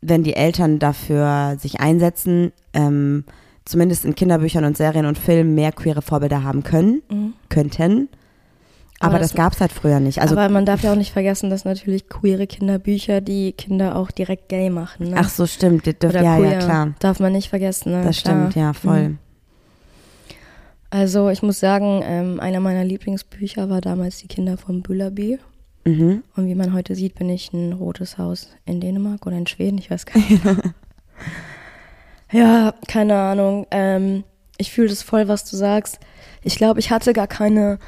[0.00, 3.24] wenn die Eltern dafür sich einsetzen, ähm,
[3.64, 7.34] zumindest in Kinderbüchern und Serien und Filmen mehr queere Vorbilder haben können, mhm.
[7.48, 8.08] könnten.
[8.98, 10.22] Aber, aber das, das gab es halt früher nicht.
[10.22, 14.10] Also, aber man darf ja auch nicht vergessen, dass natürlich queere Kinderbücher die Kinder auch
[14.10, 15.10] direkt gay machen.
[15.10, 15.16] Ne?
[15.18, 15.86] Ach so, stimmt.
[15.86, 16.94] Das, Oder ja, ja, klar.
[16.98, 17.92] Darf man nicht vergessen.
[17.92, 18.02] Ne?
[18.02, 18.48] Das klar.
[18.50, 19.10] stimmt, ja, voll.
[19.10, 19.18] Mhm.
[20.88, 25.38] Also ich muss sagen, ähm, einer meiner Lieblingsbücher war damals Die Kinder von Bühlaby.
[25.86, 26.24] Mhm.
[26.34, 29.78] Und wie man heute sieht, bin ich ein rotes Haus in Dänemark oder in Schweden,
[29.78, 30.42] ich weiß gar nicht.
[32.32, 33.68] ja, keine Ahnung.
[33.70, 34.24] Ähm,
[34.58, 36.00] ich fühle das voll, was du sagst.
[36.42, 37.78] Ich glaube, ich hatte gar keine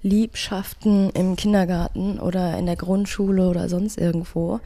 [0.00, 4.60] Liebschaften im Kindergarten oder in der Grundschule oder sonst irgendwo,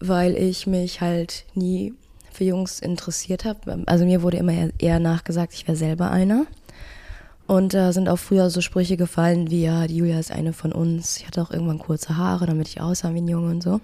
[0.00, 1.94] weil ich mich halt nie
[2.32, 3.84] für Jungs interessiert habe.
[3.86, 6.46] Also mir wurde immer eher nachgesagt, ich wäre selber einer.
[7.46, 10.72] Und da sind auch früher so Sprüche gefallen wie, ja, die Julia ist eine von
[10.72, 11.18] uns.
[11.18, 13.80] Ich hatte auch irgendwann kurze Haare, damit ich aussah wie ein Junge und so.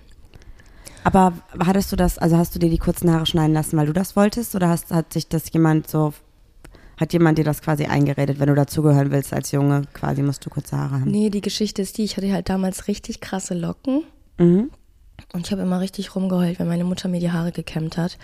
[1.04, 1.32] Aber
[1.64, 4.16] hattest du das, also hast du dir die kurzen Haare schneiden lassen, weil du das
[4.16, 4.54] wolltest?
[4.54, 6.12] Oder hast, hat sich das jemand so,
[6.98, 10.50] hat jemand dir das quasi eingeredet, wenn du dazugehören willst als Junge, quasi musst du
[10.50, 11.10] kurze Haare haben?
[11.10, 14.02] Nee, die Geschichte ist die, ich hatte halt damals richtig krasse Locken.
[14.38, 14.70] Mhm.
[15.32, 18.18] Und ich habe immer richtig rumgeheult, wenn meine Mutter mir die Haare gekämmt hat.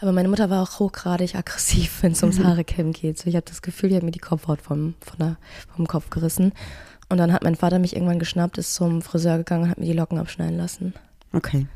[0.00, 2.46] Aber meine Mutter war auch hochgradig aggressiv, wenn es ums mhm.
[2.46, 3.18] Haarekämmen geht.
[3.18, 5.36] So, ich habe das Gefühl, die hat mir die Kopfhaut vom, von der,
[5.74, 6.52] vom Kopf gerissen.
[7.08, 9.86] Und dann hat mein Vater mich irgendwann geschnappt, ist zum Friseur gegangen und hat mir
[9.86, 10.94] die Locken abschneiden lassen.
[11.32, 11.66] Okay.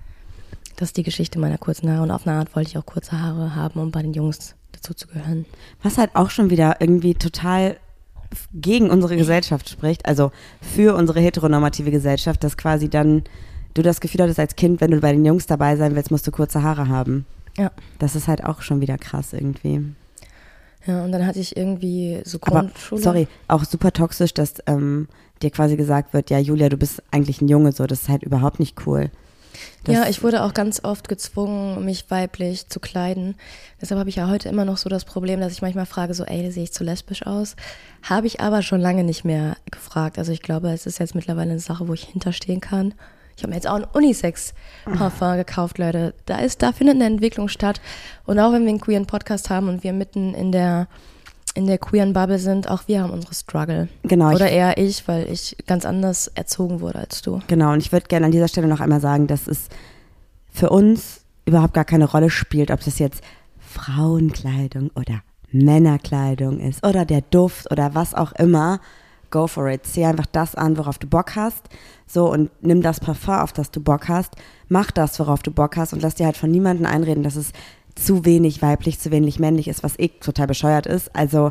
[0.76, 2.02] Das ist die Geschichte meiner kurzen Haare.
[2.02, 4.94] Und auf eine Art wollte ich auch kurze Haare haben, um bei den Jungs dazu
[4.94, 5.46] zu gehören.
[5.82, 7.76] Was halt auch schon wieder irgendwie total
[8.54, 13.24] gegen unsere Gesellschaft spricht, also für unsere heteronormative Gesellschaft, dass quasi dann
[13.74, 16.26] du das Gefühl hattest als Kind, wenn du bei den Jungs dabei sein willst, musst
[16.26, 17.26] du kurze Haare haben.
[17.56, 17.70] Ja.
[17.98, 19.82] Das ist halt auch schon wieder krass irgendwie.
[20.86, 23.02] Ja, und dann hatte ich irgendwie so Aber, Grundschule.
[23.02, 25.08] sorry, auch super toxisch, dass ähm,
[25.42, 28.22] dir quasi gesagt wird, ja, Julia, du bist eigentlich ein Junge, so, das ist halt
[28.22, 29.10] überhaupt nicht cool.
[29.84, 33.34] Das, ja, ich wurde auch ganz oft gezwungen, mich weiblich zu kleiden.
[33.80, 36.24] Deshalb habe ich ja heute immer noch so das Problem, dass ich manchmal frage, so,
[36.24, 37.56] ey, sehe ich zu lesbisch aus?
[38.02, 40.18] Habe ich aber schon lange nicht mehr gefragt.
[40.18, 42.94] Also ich glaube, es ist jetzt mittlerweile eine Sache, wo ich hinterstehen kann.
[43.36, 46.14] Ich habe mir jetzt auch einen Unisex-Parfum gekauft, Leute.
[46.26, 47.80] Da ist, da findet eine Entwicklung statt.
[48.24, 50.88] Und auch wenn wir einen queeren Podcast haben und wir mitten in der
[51.54, 53.88] in der queeren Bubble sind, auch wir haben unsere Struggle.
[54.04, 54.30] Genau.
[54.30, 57.40] ich- Oder eher ich, weil ich ganz anders erzogen wurde als du.
[57.46, 59.68] Genau, und ich würde gerne an dieser Stelle noch einmal sagen, dass es
[60.50, 63.22] für uns überhaupt gar keine Rolle spielt, ob das jetzt
[63.58, 68.80] Frauenkleidung oder Männerkleidung ist oder der Duft oder was auch immer.
[69.32, 69.84] Go for it.
[69.84, 71.68] Zieh einfach das an, worauf du Bock hast.
[72.06, 74.36] So und nimm das Parfum, auf das du Bock hast.
[74.68, 77.52] Mach das, worauf du Bock hast und lass dir halt von niemandem einreden, dass es
[77.96, 81.14] zu wenig weiblich, zu wenig männlich ist, was eh total bescheuert ist.
[81.16, 81.50] Also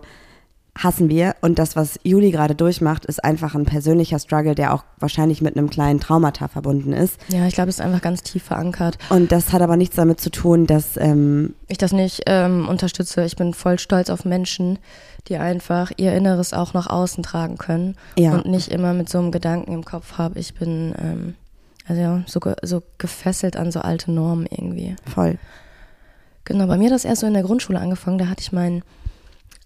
[0.78, 1.36] hassen wir.
[1.42, 5.58] Und das, was Juli gerade durchmacht, ist einfach ein persönlicher Struggle, der auch wahrscheinlich mit
[5.58, 7.18] einem kleinen Traumata verbunden ist.
[7.28, 8.98] Ja, ich glaube, es ist einfach ganz tief verankert.
[9.10, 13.24] Und das hat aber nichts damit zu tun, dass, ähm, ich das nicht ähm, unterstütze.
[13.26, 14.80] Ich bin voll stolz auf Menschen,
[15.28, 18.34] die einfach ihr Inneres auch nach außen tragen können Ja.
[18.34, 21.36] und nicht immer mit so einem Gedanken im Kopf habe, ich bin ähm,
[21.88, 24.96] also ja, so, ge so gefesselt an so alte Normen irgendwie.
[25.14, 25.38] voll.
[26.46, 28.18] Genau, bei mir hat das erst so in der Grundschule angefangen.
[28.18, 28.82] Da hatte ich meinen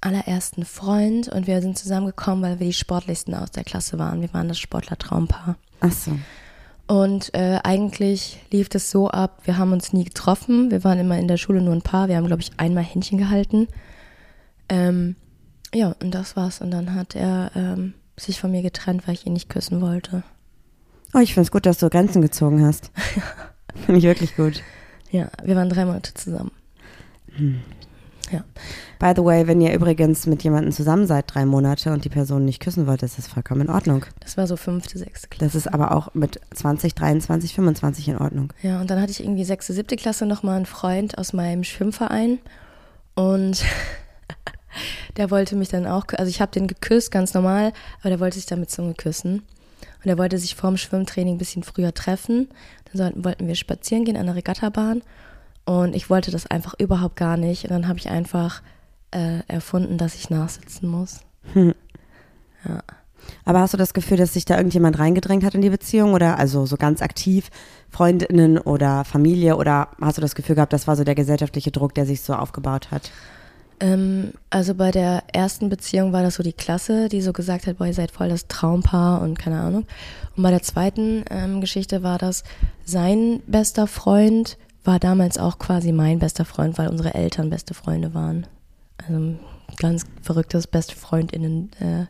[0.05, 4.21] allerersten Freund und wir sind zusammengekommen, weil wir die sportlichsten aus der Klasse waren.
[4.21, 5.57] Wir waren das Sportler-Traumpaar.
[5.81, 6.11] Ach so.
[6.87, 10.69] Und äh, eigentlich lief das so ab, wir haben uns nie getroffen.
[10.69, 12.07] Wir waren immer in der Schule nur ein Paar.
[12.07, 13.67] Wir haben, glaube ich, einmal Händchen gehalten.
[14.69, 15.15] Ähm,
[15.73, 16.61] ja, und das war's.
[16.61, 20.23] Und dann hat er ähm, sich von mir getrennt, weil ich ihn nicht küssen wollte.
[21.15, 22.91] Oh, ich finde es gut, dass du Grenzen gezogen hast.
[23.85, 24.61] Finde ich wirklich gut.
[25.11, 26.51] Ja, wir waren drei Monate zusammen.
[28.99, 32.45] By the way, wenn ihr übrigens mit jemandem zusammen seid, drei Monate und die Person
[32.45, 34.05] nicht küssen wollt, ist das vollkommen in Ordnung.
[34.19, 35.45] Das war so fünfte, sechste Klasse.
[35.45, 38.53] Das ist aber auch mit 20, 23, 25 in Ordnung.
[38.61, 42.39] Ja, und dann hatte ich irgendwie sechste, siebte Klasse nochmal einen Freund aus meinem Schwimmverein.
[43.15, 43.63] Und
[45.17, 48.35] der wollte mich dann auch, also ich habe den geküsst, ganz normal, aber der wollte
[48.35, 49.43] sich dann mit Zunge küssen.
[50.03, 52.49] Und er wollte sich vorm Schwimmtraining ein bisschen früher treffen.
[52.85, 55.01] Dann sollten, wollten wir spazieren gehen an der Regattabahn.
[55.65, 57.63] Und ich wollte das einfach überhaupt gar nicht.
[57.63, 58.61] Und dann habe ich einfach
[59.11, 61.21] äh, erfunden, dass ich nachsitzen muss.
[63.43, 66.37] Aber hast du das Gefühl, dass sich da irgendjemand reingedrängt hat in die Beziehung oder
[66.37, 67.49] also so ganz aktiv
[67.89, 71.95] Freundinnen oder Familie oder hast du das Gefühl gehabt, das war so der gesellschaftliche Druck,
[71.95, 73.11] der sich so aufgebaut hat?
[73.79, 77.77] Ähm, also bei der ersten Beziehung war das so die Klasse, die so gesagt hat,
[77.77, 79.85] boah, ihr seid voll das Traumpaar und keine Ahnung.
[80.35, 82.43] Und bei der zweiten ähm, Geschichte war das,
[82.85, 88.13] sein bester Freund war damals auch quasi mein bester Freund, weil unsere Eltern beste Freunde
[88.13, 88.47] waren.
[89.01, 89.39] Also ein
[89.77, 92.05] ganz verrücktes beste Freundinnen äh.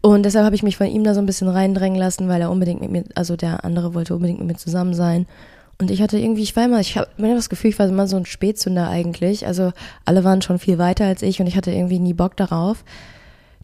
[0.00, 2.50] Und deshalb habe ich mich von ihm da so ein bisschen reindrängen lassen, weil er
[2.50, 5.26] unbedingt mit mir, also der andere wollte unbedingt mit mir zusammen sein.
[5.78, 8.06] Und ich hatte irgendwie, ich war immer, ich habe mir das Gefühl, ich war immer
[8.06, 9.46] so ein Spätzünder eigentlich.
[9.46, 9.72] Also
[10.04, 12.84] alle waren schon viel weiter als ich und ich hatte irgendwie nie Bock darauf.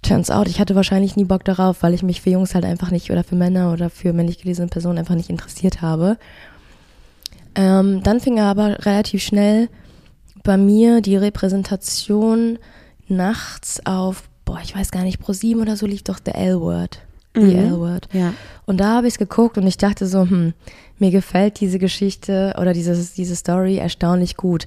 [0.03, 2.91] Turns out, ich hatte wahrscheinlich nie Bock darauf, weil ich mich für Jungs halt einfach
[2.91, 6.19] nicht oder für Männer oder für männlich gelesene Personen einfach nicht interessiert habe.
[7.59, 9.69] Ähm, dann fing aber relativ schnell
[10.45, 12.59] bei mir die Repräsentation
[13.09, 17.01] nachts auf, boah, ich weiß gar nicht, pro sieben oder so lief doch The L-Word.
[17.35, 17.57] The Mhm.
[17.73, 18.09] L-Word.
[18.13, 18.33] Ja.
[18.65, 20.55] Und da habe ich es geguckt und ich dachte so, hm,
[20.99, 24.65] mir gefällt diese Geschichte oder dieses, diese Story erstaunlich gut.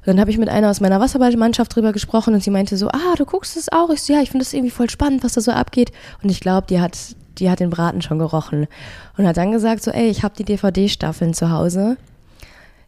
[0.00, 2.88] Und dann habe ich mit einer aus meiner Wasserballmannschaft drüber gesprochen und sie meinte so,
[2.88, 3.88] ah, du guckst es auch.
[3.90, 5.92] Ich so, ja, ich finde das irgendwie voll spannend, was da so abgeht.
[6.22, 6.96] Und ich glaube, die hat,
[7.38, 8.66] die hat den Braten schon gerochen.
[9.16, 11.96] Und hat dann gesagt so, ey, ich habe die DVD-Staffeln zu Hause.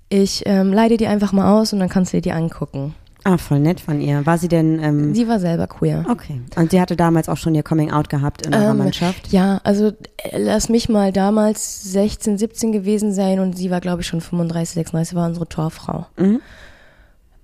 [0.09, 2.95] Ich ähm, leide die einfach mal aus und dann kannst du dir die angucken.
[3.25, 4.25] Ah, voll nett von ihr.
[4.25, 6.05] War sie denn, ähm, Sie war selber queer.
[6.09, 6.41] okay.
[6.55, 9.33] Und sie hatte damals auch schon ihr Coming Out gehabt in eurer Ähm, Mannschaft?
[9.33, 14.03] Ja, also äh, lass mich mal damals 16, 17 gewesen sein und sie war, glaube
[14.03, 16.07] ich, schon 35, 36, war unsere Torfrau.
[16.17, 16.41] Mhm.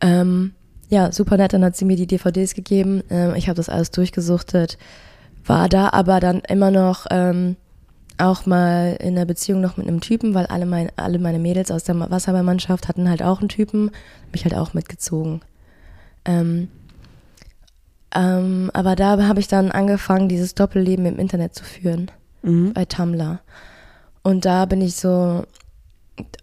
[0.01, 0.53] Ähm,
[0.88, 3.03] ja, super nett, dann hat sie mir die DVDs gegeben.
[3.11, 4.79] Ähm, ich habe das alles durchgesuchtet,
[5.44, 7.57] war da aber dann immer noch ähm,
[8.18, 11.70] auch mal in der Beziehung noch mit einem Typen, weil alle, mein, alle meine Mädels
[11.70, 13.90] aus der Wasserballmannschaft hatten halt auch einen Typen,
[14.33, 15.40] mich halt auch mitgezogen.
[16.25, 16.68] Ähm,
[18.14, 22.11] ähm, aber da habe ich dann angefangen, dieses Doppelleben im Internet zu führen
[22.42, 22.72] Mhm.
[22.72, 23.40] bei Tumblr.
[24.22, 25.44] Und da bin ich so,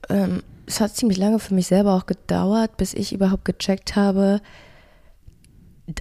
[0.10, 4.42] ähm, es hat ziemlich lange für mich selber auch gedauert, bis ich überhaupt gecheckt habe,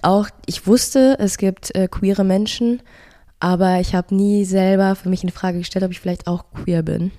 [0.03, 2.81] auch, ich wusste, es gibt äh, queere Menschen,
[3.39, 6.83] aber ich habe nie selber für mich in Frage gestellt, ob ich vielleicht auch queer
[6.83, 7.11] bin.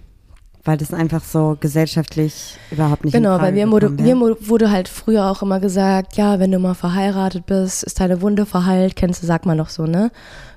[0.62, 5.30] Weil das einfach so gesellschaftlich überhaupt nicht Genau, weil mir wurde, mir wurde halt früher
[5.30, 9.26] auch immer gesagt, ja, wenn du mal verheiratet bist, ist deine Wunde verheilt, kennst du,
[9.26, 10.10] sagt man doch so, ne?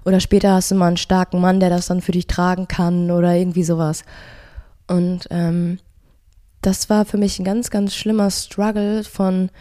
[0.04, 3.12] Oder später hast du mal einen starken Mann, der das dann für dich tragen kann
[3.12, 4.04] oder irgendwie sowas.
[4.88, 5.80] Und ähm,
[6.62, 9.52] das war für mich ein ganz, ganz schlimmer Struggle von,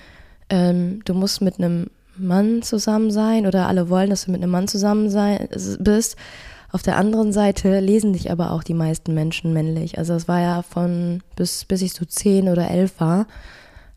[0.51, 1.87] ähm, du musst mit einem
[2.23, 6.17] Mann zusammen sein oder alle wollen, dass du mit einem Mann zusammen sein, bist.
[6.71, 9.99] Auf der anderen Seite lesen dich aber auch die meisten Menschen männlich.
[9.99, 13.27] Also es war ja von bis, bis ich so zehn oder elf war,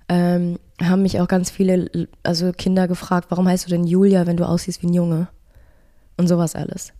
[0.10, 1.90] ähm, haben mich auch ganz viele,
[2.24, 5.30] also Kinder gefragt, warum heißt du denn Julia, wenn du aussiehst wie ein Junge?
[6.18, 6.92] Und sowas alles.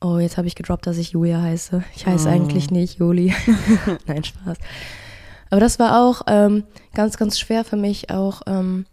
[0.00, 1.82] Oh, jetzt habe ich gedroppt, dass ich Julia heiße.
[1.94, 2.32] Ich heiße Oh.
[2.32, 3.34] eigentlich nicht Juli.
[4.06, 4.58] Nein, Spaß.
[5.50, 6.62] Aber das war auch ähm,
[6.94, 8.86] ganz, ganz schwer für mich, auch ähm,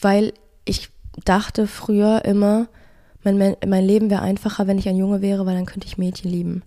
[0.00, 0.32] weil
[0.64, 0.90] ich
[1.24, 2.68] dachte früher immer,
[3.22, 6.30] mein, mein, Leben wäre einfacher, wenn ich ein Junge wäre, weil dann könnte ich Mädchen
[6.30, 6.62] lieben.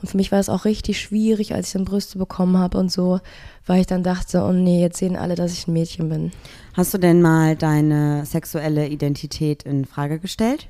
[0.00, 2.90] Und für mich war es auch richtig schwierig, als ich dann Brüste bekommen habe und
[2.90, 3.20] so,
[3.66, 6.32] weil ich dann dachte, oh nee, jetzt sehen alle, dass ich ein Mädchen bin.
[6.74, 10.68] Hast du denn mal deine sexuelle Identität in Frage gestellt?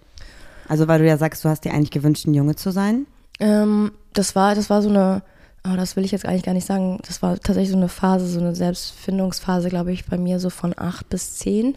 [0.68, 3.06] Also weil du ja sagst, du hast dir eigentlich gewünscht, ein Junge zu sein.
[3.38, 5.22] Ähm, das war, das war so eine,
[5.64, 6.98] oh, das will ich jetzt eigentlich gar nicht sagen.
[7.06, 10.74] Das war tatsächlich so eine Phase, so eine Selbstfindungsphase, glaube ich, bei mir so von
[10.76, 11.76] acht bis zehn.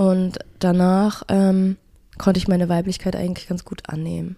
[0.00, 1.76] Und danach ähm,
[2.16, 4.36] konnte ich meine Weiblichkeit eigentlich ganz gut annehmen.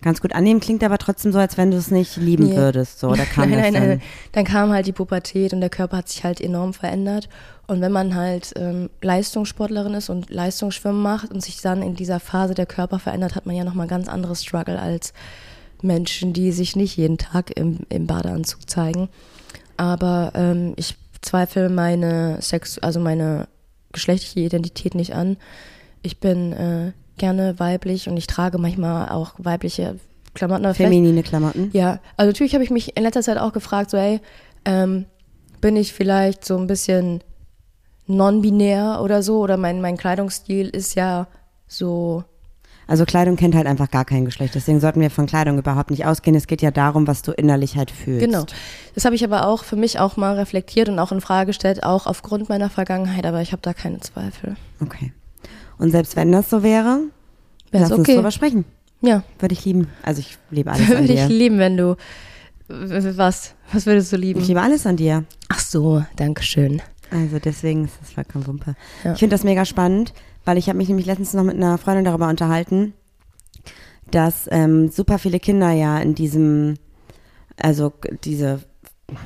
[0.00, 2.56] Ganz gut annehmen, klingt aber trotzdem so, als wenn du es nicht lieben Nee.
[2.56, 2.98] würdest.
[2.98, 3.88] So, da kam nein, nein, dann.
[3.88, 4.02] nein.
[4.32, 7.28] Dann kam halt die Pubertät und der Körper hat sich halt enorm verändert.
[7.66, 12.18] Und wenn man halt ähm, Leistungssportlerin ist und Leistungsschwimmen macht und sich dann in dieser
[12.18, 15.12] Phase der Körper verändert, hat man ja nochmal ganz anderes Struggle als
[15.82, 19.10] Menschen, die sich nicht jeden Tag im, im Badeanzug zeigen.
[19.76, 23.46] Aber ähm, ich zweifle meine Sex, also meine
[23.92, 25.36] geschlechtliche Identität nicht an.
[26.02, 29.98] Ich bin äh, gerne weiblich und ich trage manchmal auch weibliche
[30.34, 30.72] Klamotten.
[30.74, 31.70] Feminine Klamotten.
[31.72, 34.20] ja, also natürlich habe ich mich in letzter Zeit auch gefragt, so ey,
[34.64, 35.06] ähm,
[35.60, 37.22] bin ich vielleicht so ein bisschen
[38.06, 41.28] non-binär oder so oder mein, mein Kleidungsstil ist ja
[41.66, 42.24] so,
[42.90, 44.56] Also Kleidung kennt halt einfach gar kein Geschlecht.
[44.56, 46.34] Deswegen sollten wir von Kleidung überhaupt nicht ausgehen.
[46.34, 48.26] Es geht ja darum, was du innerlich halt fühlst.
[48.26, 48.44] genau.
[48.96, 51.84] Das habe ich aber auch für mich auch mal reflektiert und auch in Frage gestellt,
[51.84, 54.56] auch aufgrund meiner Vergangenheit, aber ich habe da keine Zweifel.
[54.80, 55.12] Okay.
[55.78, 57.02] Und selbst wenn das so wäre,
[57.70, 58.16] Wär's lass uns okay.
[58.16, 58.64] drüber sprechen.
[59.02, 59.86] Ja, Würde ich lieben.
[60.02, 61.28] Also ich liebe alles an würde ich dir.
[61.28, 61.96] lieben, wenn du,
[62.66, 64.40] was, was würdest du lieben?
[64.40, 65.22] Ich liebe alles an dir.
[65.48, 66.82] Ach so, danke schön.
[67.12, 68.74] Also deswegen ist das vollkommen Wumpe.
[69.04, 69.12] Ja.
[69.12, 70.12] Ich finde das mega spannend,
[70.44, 72.94] weil ich habe mich nämlich letztens noch mit einer Freundin darüber unterhalten,
[74.10, 76.74] dass ähm, super viele Kinder ja in diesem,
[77.56, 77.92] also
[78.24, 78.60] diese,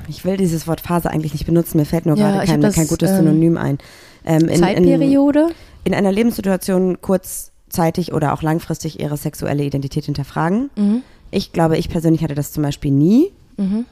[0.07, 2.75] ich will dieses Wort Phase eigentlich nicht benutzen, mir fällt nur Ja, gerade kein, das,
[2.75, 3.77] kein gutes ähm, Synonym ein.
[4.25, 5.49] Ähm, in, in, Zeitperiode?
[5.83, 10.69] in einer Lebenssituation kurzzeitig oder auch langfristig ihre sexuelle Identität hinterfragen.
[10.75, 11.03] Mhm.
[11.31, 13.31] Ich glaube, ich persönlich hatte das zum Beispiel nie.
[13.57, 13.85] Mhm.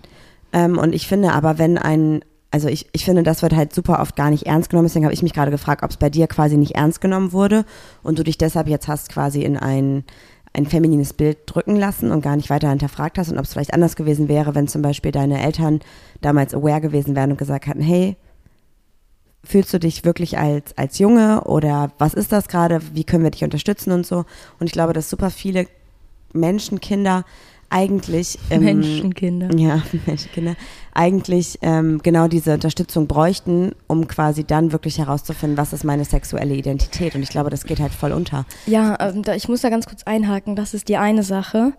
[0.52, 4.00] Ähm, und ich finde aber, wenn ein, also ich, ich finde, das wird halt super
[4.00, 4.86] oft gar nicht ernst genommen.
[4.86, 7.66] Deswegen habe ich mich gerade gefragt, ob es bei dir quasi nicht ernst genommen wurde
[8.04, 10.04] und du dich deshalb jetzt hast quasi in ein,
[10.54, 13.74] ein feminines Bild drücken lassen und gar nicht weiter hinterfragt hast und ob es vielleicht
[13.74, 15.80] anders gewesen wäre, wenn zum Beispiel deine Eltern
[16.22, 18.18] damals aware gewesen wären und gesagt hatten, hey,
[19.44, 23.32] fühlst du dich wirklich als, als Junge oder was ist das gerade, wie können wir
[23.32, 24.26] dich unterstützen und so.
[24.60, 25.66] Und ich glaube, dass super viele
[26.34, 27.26] Menschen, Kinder
[27.74, 29.50] eigentlich ähm, Menschenkinder.
[29.58, 30.56] ja, Menschenkinder,
[30.94, 36.54] eigentlich ähm, genau diese Unterstützung bräuchten, um quasi dann wirklich herauszufinden, was ist meine sexuelle
[36.54, 37.16] Identität.
[37.16, 38.46] Und ich glaube, das geht halt voll unter.
[38.68, 40.56] Ja, ähm, da, ich muss da ganz kurz einhaken.
[40.56, 41.74] Das ist die eine Sache.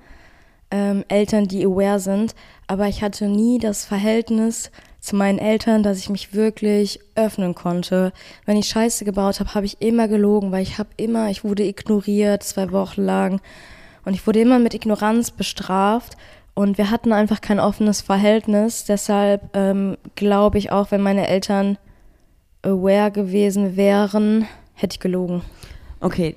[0.73, 2.35] Ähm, Eltern, die aware sind.
[2.67, 8.13] Aber ich hatte nie das Verhältnis zu meinen Eltern, dass ich mich wirklich öffnen konnte.
[8.47, 11.63] Wenn ich Scheiße gebaut habe, habe ich immer gelogen, weil ich habe immer, ich wurde
[11.63, 13.41] ignoriert zwei Wochen lang.
[14.05, 16.17] Und ich wurde immer mit Ignoranz bestraft.
[16.55, 18.85] Und wir hatten einfach kein offenes Verhältnis.
[18.85, 21.79] Deshalb ähm, glaube ich auch, wenn meine Eltern
[22.63, 25.43] aware gewesen wären, hätte ich gelogen.
[26.01, 26.37] Okay,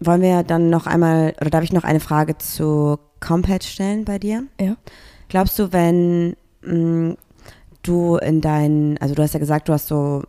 [0.00, 4.18] wollen wir dann noch einmal, oder darf ich noch eine Frage zu Compet stellen bei
[4.18, 4.44] dir?
[4.60, 4.76] Ja.
[5.28, 7.16] Glaubst du, wenn mh,
[7.82, 10.22] du in deinen, also du hast ja gesagt, du hast so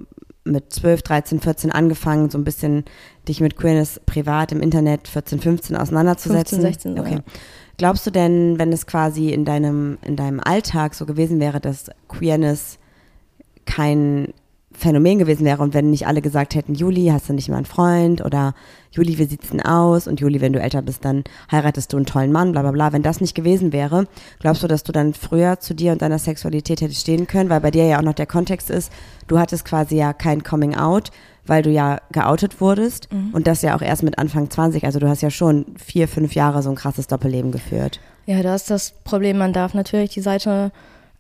[0.44, 2.86] mit 12, 13, 14 angefangen, so ein bisschen
[3.28, 6.62] dich mit Queerness privat im Internet 14, 15 auseinanderzusetzen.
[6.62, 7.14] 15, 16 so, okay.
[7.16, 7.34] ja.
[7.78, 11.90] Glaubst du denn, wenn es quasi in deinem, in deinem Alltag so gewesen wäre, dass
[12.08, 12.78] Queerness
[13.66, 14.34] kein
[14.72, 17.66] Phänomen gewesen wäre und wenn nicht alle gesagt hätten, Juli, hast du nicht mal einen
[17.66, 18.54] Freund oder
[18.92, 22.06] Juli, wie sieht's denn aus und Juli, wenn du älter bist, dann heiratest du einen
[22.06, 22.94] tollen Mann, bla bla bla.
[22.94, 24.06] Wenn das nicht gewesen wäre,
[24.40, 27.62] glaubst du, dass du dann früher zu dir und deiner Sexualität hättest stehen können, weil
[27.62, 28.92] bei dir ja auch noch der Kontext ist,
[29.28, 31.10] du hattest quasi ja kein Coming Out,
[31.48, 33.32] weil du ja geoutet wurdest Mhm.
[33.34, 34.84] und das ja auch erst mit Anfang 20.
[34.86, 38.00] Also du hast ja schon vier, fünf Jahre so ein krasses Doppelleben geführt.
[38.28, 40.72] Ja, da ist das Problem, man darf natürlich die Seite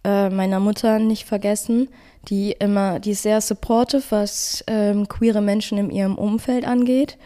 [0.03, 1.89] äh, meiner Mutter nicht vergessen,
[2.29, 7.17] die immer, die ist sehr supportive, was ähm, queere Menschen in ihrem Umfeld angeht.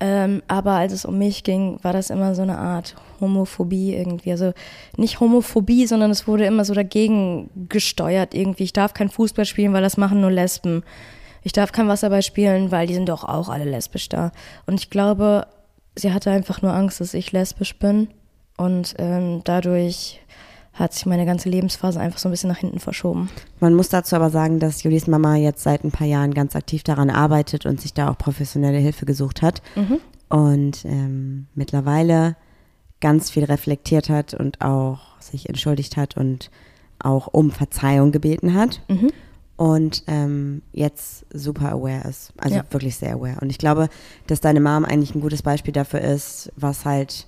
[0.00, 4.30] Ähm, aber als es um mich ging, war das immer so eine Art Homophobie irgendwie.
[4.30, 4.52] Also
[4.96, 8.64] nicht Homophobie, sondern es wurde immer so dagegen gesteuert irgendwie.
[8.64, 10.84] Ich darf kein Fußball spielen, weil das machen nur Lesben.
[11.42, 14.32] Ich darf kein Wasserball spielen, weil die sind doch auch alle lesbisch da.
[14.66, 15.46] Und ich glaube,
[15.96, 18.08] sie hatte einfach nur Angst, dass ich lesbisch bin.
[18.56, 20.20] Und ähm, dadurch
[20.78, 23.28] hat sich meine ganze Lebensphase einfach so ein bisschen nach hinten verschoben.
[23.60, 26.82] Man muss dazu aber sagen, dass Julis Mama jetzt seit ein paar Jahren ganz aktiv
[26.84, 29.62] daran arbeitet und sich da auch professionelle Hilfe gesucht hat
[30.28, 32.36] und ähm, mittlerweile
[33.00, 36.50] ganz viel reflektiert hat und auch sich entschuldigt hat und
[37.00, 38.80] auch um Verzeihung gebeten hat
[39.56, 42.32] und ähm, jetzt super aware ist.
[42.38, 42.64] Also Ja.
[42.70, 43.38] wirklich sehr aware.
[43.40, 43.88] Und ich glaube,
[44.26, 47.26] dass deine Mom eigentlich ein gutes Beispiel dafür ist, was halt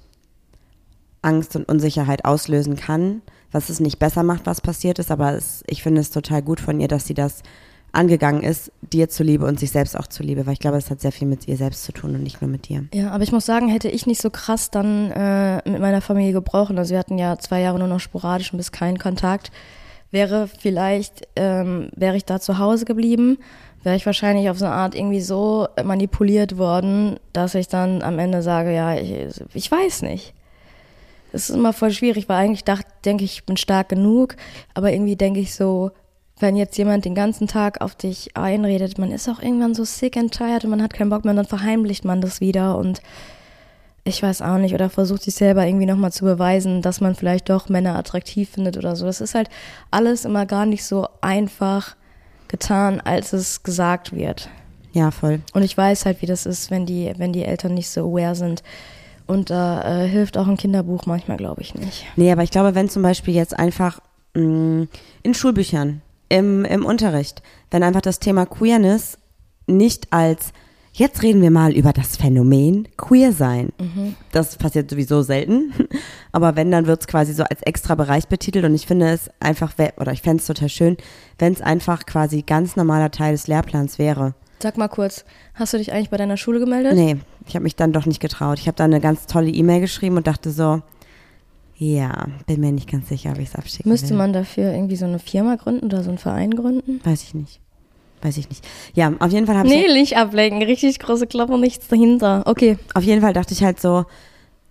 [1.23, 5.65] Angst und Unsicherheit auslösen kann, was es nicht besser macht, was passiert ist, aber es,
[5.67, 7.43] ich finde es total gut von ihr, dass sie das
[7.93, 11.13] angegangen ist, dir zuliebe und sich selbst auch zuliebe, weil ich glaube, es hat sehr
[11.13, 12.85] viel mit ihr selbst zu tun und nicht nur mit dir.
[12.95, 16.33] Ja, aber ich muss sagen, hätte ich nicht so krass dann äh, mit meiner Familie
[16.33, 19.51] gebrochen, also wir hatten ja zwei Jahre nur noch sporadisch und bis keinen Kontakt,
[20.13, 23.39] wäre vielleicht, ähm, wäre ich da zu Hause geblieben,
[23.83, 28.19] wäre ich wahrscheinlich auf so eine Art irgendwie so manipuliert worden, dass ich dann am
[28.19, 30.35] Ende sage, ja, ich, ich weiß nicht.
[31.33, 34.37] Es ist immer voll schwierig, weil eigentlich dachte, denke ich, ich bin stark genug,
[34.75, 35.93] aber irgendwie denke ich so,
[36.38, 40.16] wenn jetzt jemand den ganzen Tag auf dich einredet, man ist auch irgendwann so sick
[40.16, 43.03] and tired und man hat keinen Bock mehr und dann verheimlicht man das wieder und
[44.05, 47.51] ich weiß auch nicht, oder versucht sich selber irgendwie nochmal zu beweisen, dass man vielleicht
[47.51, 49.05] doch Männer attraktiv findet oder so.
[49.05, 49.51] Das ist halt
[49.90, 51.97] alles immer gar nicht so einfach
[52.49, 54.49] getan, als es gesagt wird.
[54.93, 55.40] Ja, voll.
[55.53, 58.35] Und ich weiß halt, wie das ist, wenn die, wenn die Eltern nicht so aware
[58.35, 58.62] sind.
[59.31, 62.05] Und da äh, hilft auch ein Kinderbuch manchmal, glaube ich nicht.
[62.16, 64.01] Nee, aber ich glaube, wenn zum Beispiel jetzt einfach
[64.35, 64.88] mh,
[65.23, 67.40] in Schulbüchern, im, im Unterricht,
[67.71, 69.19] wenn einfach das Thema Queerness
[69.69, 70.53] nicht als
[70.93, 73.73] jetzt reden wir mal über das Phänomen Queer sein.
[74.33, 75.73] Das passiert sowieso selten.
[76.33, 79.31] Aber wenn, dann wird es quasi so als extra Bereich betitelt und ich finde es
[79.38, 80.97] einfach, oder ich fände es total schön,
[81.38, 84.35] wenn es einfach quasi ganz normaler Teil des Lehrplans wäre.
[84.62, 86.94] Sag mal kurz, hast du dich eigentlich bei deiner Schule gemeldet?
[86.94, 88.59] Nee, ich habe mich dann doch nicht getraut.
[88.59, 90.83] Ich habe dann eine ganz tolle E-Mail geschrieben und dachte so,
[91.77, 94.16] ja, bin mir nicht ganz sicher, ob ich es abschicken Müsste will.
[94.18, 97.01] man dafür irgendwie so eine Firma gründen oder so einen Verein gründen?
[97.05, 97.59] Weiß ich nicht.
[98.20, 98.62] Weiß ich nicht.
[98.92, 100.62] Ja, auf jeden Fall habe Nee, ich, nicht ablenken.
[100.62, 102.42] Richtig große Klappe und nichts dahinter.
[102.44, 102.77] Okay.
[102.92, 104.05] auf jeden Fall dachte ich halt so,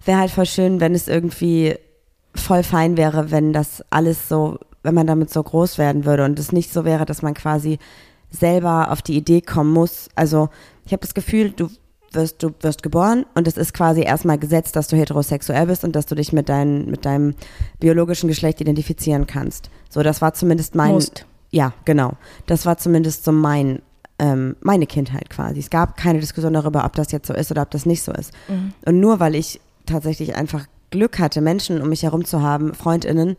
[0.06, 1.76] wäre halt voll schön, wenn es irgendwie
[2.36, 6.38] voll fein wäre, wenn das alles so, wenn man damit so groß werden würde und
[6.38, 7.80] es nicht so wäre, dass man quasi
[8.32, 10.10] selber auf die Idee kommen muss.
[10.16, 10.50] Also
[10.86, 11.70] ich habe das Gefühl, du
[12.12, 15.96] wirst, du wirst geboren und es ist quasi erstmal gesetzt, dass du heterosexuell bist und
[15.96, 17.36] dass du dich mit, dein, mit deinem
[17.80, 19.70] biologischen Geschlecht identifizieren kannst.
[19.90, 20.94] So, das war zumindest mein.
[20.94, 21.26] Musst.
[21.52, 22.14] Ja, genau.
[22.46, 23.82] Das war zumindest so mein,
[24.20, 25.60] ähm, meine Kindheit quasi.
[25.60, 28.12] Es gab keine Diskussion darüber, ob das jetzt so ist oder ob das nicht so
[28.12, 28.32] ist.
[28.86, 33.36] Und nur weil ich tatsächlich einfach Glück hatte, Menschen um mich herum zu haben, FreundInnen,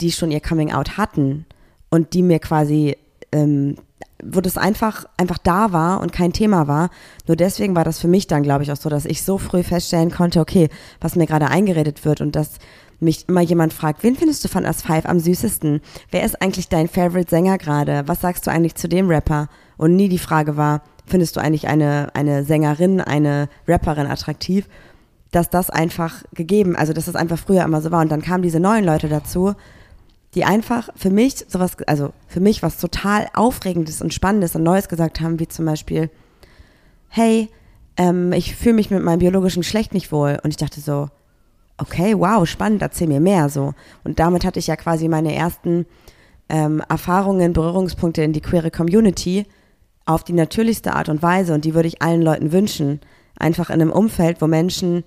[0.00, 1.46] die schon ihr Coming Out hatten
[1.90, 2.96] und die mir quasi,
[3.32, 3.76] ähm,
[4.22, 6.90] wo das einfach, einfach da war und kein Thema war.
[7.26, 9.62] Nur deswegen war das für mich dann, glaube ich, auch so, dass ich so früh
[9.62, 10.68] feststellen konnte, okay,
[11.00, 12.58] was mir gerade eingeredet wird und dass
[12.98, 15.80] mich immer jemand fragt, wen findest du von As Five am süßesten?
[16.10, 18.04] Wer ist eigentlich dein Favorite Sänger gerade?
[18.06, 19.48] Was sagst du eigentlich zu dem Rapper?
[19.76, 24.66] Und nie die Frage war, findest du eigentlich eine, eine Sängerin, eine Rapperin attraktiv?
[25.30, 28.00] Dass das einfach gegeben, also dass das einfach früher immer so war.
[28.00, 29.54] Und dann kamen diese neuen Leute dazu,
[30.36, 34.88] die einfach für mich sowas, also für mich was total Aufregendes und Spannendes und Neues
[34.88, 36.10] gesagt haben, wie zum Beispiel,
[37.08, 37.48] hey,
[37.96, 40.38] ähm, ich fühle mich mit meinem biologischen Geschlecht nicht wohl.
[40.42, 41.08] Und ich dachte so,
[41.78, 43.72] okay, wow, spannend, erzähl mir mehr so.
[44.04, 45.86] Und damit hatte ich ja quasi meine ersten
[46.50, 49.46] ähm, Erfahrungen, Berührungspunkte in die queere Community
[50.04, 51.54] auf die natürlichste Art und Weise.
[51.54, 53.00] Und die würde ich allen Leuten wünschen.
[53.38, 55.02] Einfach in einem Umfeld, wo Menschen,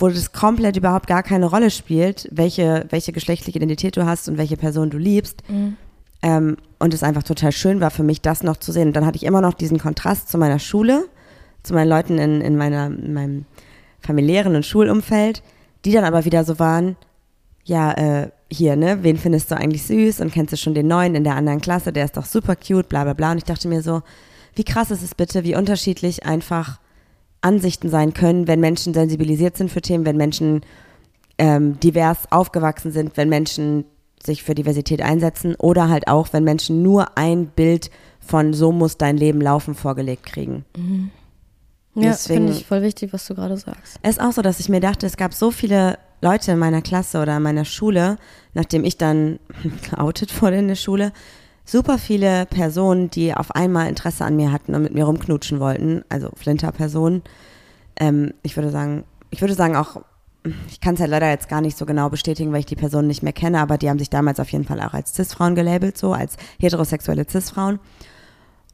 [0.00, 4.38] wo das komplett überhaupt gar keine Rolle spielt, welche, welche geschlechtliche Identität du hast und
[4.38, 5.42] welche Person du liebst.
[6.22, 8.88] Ähm, und es einfach total schön war für mich, das noch zu sehen.
[8.88, 11.06] Und dann hatte ich immer noch diesen Kontrast zu meiner Schule,
[11.62, 13.44] zu meinen Leuten in, in, meiner, in meinem
[14.00, 15.42] familiären und Schulumfeld,
[15.84, 16.96] die dann aber wieder so waren,
[17.64, 21.14] ja, äh, hier, ne, wen findest du eigentlich süß und kennst du schon den neuen
[21.14, 23.32] in der anderen Klasse, der ist doch super cute, bla bla bla.
[23.32, 24.02] Und ich dachte mir so,
[24.54, 26.80] wie krass ist es bitte, wie unterschiedlich einfach
[27.40, 30.62] Ansichten sein können, wenn Menschen sensibilisiert sind für Themen, wenn Menschen
[31.38, 33.84] ähm, divers aufgewachsen sind, wenn Menschen
[34.22, 38.98] sich für Diversität einsetzen oder halt auch, wenn Menschen nur ein Bild von so muss
[38.98, 40.64] dein Leben laufen vorgelegt kriegen.
[40.76, 41.10] Mhm.
[41.94, 43.98] Ja, finde ich voll wichtig, was du gerade sagst.
[44.02, 46.82] Es ist auch so, dass ich mir dachte, es gab so viele Leute in meiner
[46.82, 48.16] Klasse oder in meiner Schule,
[48.54, 49.40] nachdem ich dann
[49.90, 51.12] geoutet wurde in der Schule,
[51.64, 56.04] super viele Personen, die auf einmal Interesse an mir hatten und mit mir rumknutschen wollten,
[56.08, 57.22] also Flinter-Personen.
[57.96, 60.02] Ähm, ich würde sagen, ich würde sagen auch,
[60.68, 63.08] ich kann es halt leider jetzt gar nicht so genau bestätigen, weil ich die Personen
[63.08, 65.98] nicht mehr kenne, aber die haben sich damals auf jeden Fall auch als Cis-Frauen gelabelt,
[65.98, 67.78] so als heterosexuelle Cis-Frauen.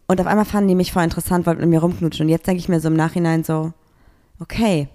[0.07, 2.27] Und auf einmal fanden die mich voll interessant, wollten mit mir rumknutschen.
[2.27, 3.73] Und jetzt denke ich mir so im Nachhinein so,
[4.39, 4.89] okay,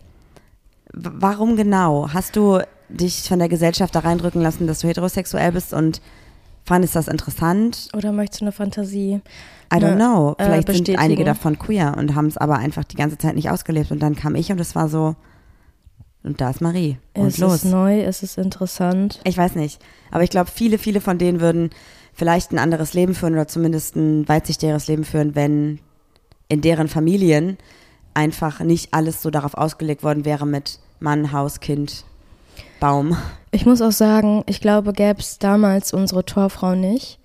[0.93, 2.09] warum genau?
[2.13, 6.01] Hast du dich von der Gesellschaft da reindrücken lassen, dass du heterosexuell bist und
[6.63, 7.89] fandest das interessant?
[7.95, 9.21] Oder möchtest du eine Fantasie?
[9.73, 10.35] I don't know.
[10.37, 10.99] äh, Vielleicht sind bestätigen.
[10.99, 13.91] einige davon queer und haben es aber einfach die ganze Zeit nicht ausgelebt.
[13.91, 15.15] Und dann kam ich und es war so,
[16.23, 16.97] und da ist Marie.
[17.13, 17.55] Und es los.
[17.55, 19.19] ist neu, es ist interessant.
[19.23, 19.81] Ich weiß nicht.
[20.11, 21.69] Aber ich glaube, viele, viele von denen würden
[22.13, 25.79] vielleicht ein anderes Leben führen oder zumindest ein weitsichtigeres Leben führen, wenn
[26.49, 27.57] in deren Familien
[28.13, 32.03] einfach nicht alles so darauf ausgelegt worden wäre mit Mann, Haus, Kind,
[32.81, 33.15] Baum.
[33.51, 37.19] Ich muss auch sagen, ich glaube, gäbe es damals unsere Torfrau nicht,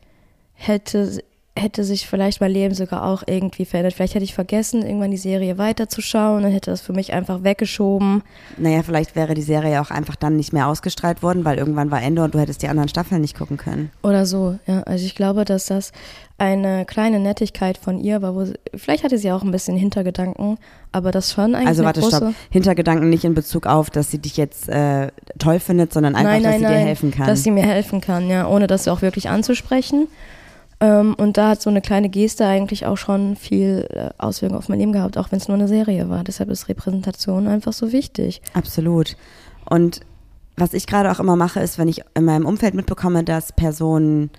[0.52, 1.24] hätte,
[1.56, 3.94] hätte sich vielleicht mein Leben sogar auch irgendwie verändert.
[3.94, 8.22] Vielleicht hätte ich vergessen, irgendwann die Serie weiterzuschauen, dann hätte das für mich einfach weggeschoben.
[8.58, 12.02] Naja, vielleicht wäre die Serie auch einfach dann nicht mehr ausgestrahlt worden, weil irgendwann war
[12.02, 13.90] Ende und du hättest die anderen Staffeln nicht gucken können.
[14.02, 14.82] Oder so, ja.
[14.82, 15.92] Also ich glaube, dass das
[16.38, 20.58] eine kleine Nettigkeit von ihr war, wo sie, vielleicht hatte sie auch ein bisschen Hintergedanken,
[20.92, 22.34] aber das schon eigentlich Also warte, stopp.
[22.50, 26.42] Hintergedanken nicht in Bezug auf, dass sie dich jetzt äh, toll findet, sondern einfach, nein,
[26.42, 27.26] nein, dass sie nein, dir helfen kann.
[27.26, 30.08] dass sie mir helfen kann, ja, ohne das auch wirklich anzusprechen.
[30.80, 34.68] Ähm, und da hat so eine kleine Geste eigentlich auch schon viel äh, Auswirkungen auf
[34.68, 36.22] mein Leben gehabt, auch wenn es nur eine Serie war.
[36.22, 38.42] Deshalb ist Repräsentation einfach so wichtig.
[38.52, 39.16] Absolut.
[39.68, 40.00] Und
[40.56, 44.30] was ich gerade auch immer mache, ist, wenn ich in meinem Umfeld mitbekomme, dass Personen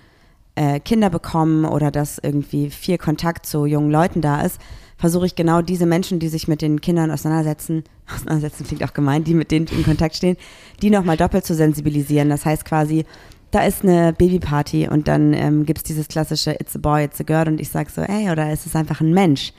[0.56, 4.60] äh, Kinder bekommen oder dass irgendwie viel Kontakt zu jungen Leuten da ist,
[4.98, 7.84] versuche ich genau diese Menschen, die sich mit den Kindern auseinandersetzen,
[8.14, 10.38] auseinandersetzen klingt auch gemein, die mit denen in Kontakt stehen,
[10.82, 12.30] die nochmal doppelt zu sensibilisieren.
[12.30, 13.06] Das heißt quasi,
[13.52, 17.20] da ist eine Babyparty und dann ähm, gibt es dieses klassische It's a boy, it's
[17.20, 19.54] a girl und ich sage so, ey, oder ist es einfach ein Mensch?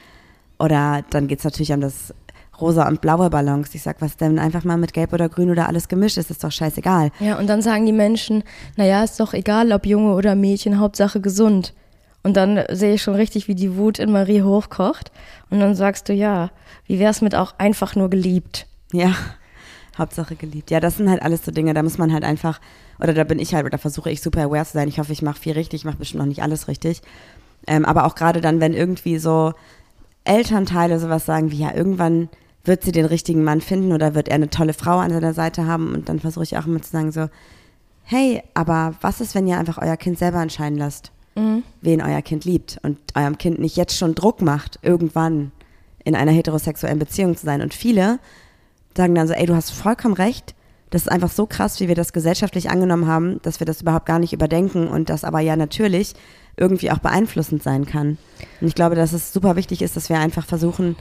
[0.58, 2.12] Oder dann geht es natürlich um das
[2.60, 3.74] rosa und blaue Ballons.
[3.74, 6.42] Ich sag, was denn einfach mal mit gelb oder grün oder alles gemischt ist, ist
[6.42, 7.10] doch scheißegal.
[7.20, 8.42] Ja, und dann sagen die Menschen,
[8.76, 11.74] naja, ist doch egal, ob Junge oder Mädchen, Hauptsache gesund.
[12.22, 15.12] Und dann sehe ich schon richtig, wie die Wut in Marie hochkocht.
[15.50, 16.50] Und dann sagst du, ja,
[16.86, 18.66] wie wär's mit auch einfach nur geliebt?
[18.92, 19.14] Ja,
[19.98, 20.70] Hauptsache geliebt.
[20.70, 22.60] Ja, das sind halt alles so Dinge, da muss man halt einfach,
[23.00, 24.88] oder da bin ich halt, oder versuche ich super aware zu sein.
[24.88, 27.02] Ich hoffe, ich mache viel richtig, ich mache bestimmt noch nicht alles richtig.
[27.66, 29.52] Ähm, aber auch gerade dann, wenn irgendwie so
[30.24, 32.28] Elternteile sowas sagen wie, ja, irgendwann
[32.64, 35.66] wird sie den richtigen Mann finden oder wird er eine tolle Frau an seiner Seite
[35.66, 37.28] haben und dann versuche ich auch immer zu sagen so,
[38.04, 41.12] hey, aber was ist, wenn ihr einfach euer Kind selber entscheiden lasst,
[41.82, 45.52] wen euer Kind liebt und eurem Kind nicht jetzt schon Druck macht, irgendwann
[46.04, 47.62] in einer heterosexuellen Beziehung zu sein.
[47.62, 48.18] Und viele
[48.98, 50.54] sagen dann so, ey, du hast vollkommen recht.
[50.90, 54.06] Das ist einfach so krass, wie wir das gesellschaftlich angenommen haben, dass wir das überhaupt
[54.06, 56.14] gar nicht überdenken und das aber ja natürlich
[56.56, 58.18] irgendwie auch beeinflussend sein kann.
[58.60, 60.96] Und ich glaube, dass es super wichtig ist, dass wir einfach versuchen,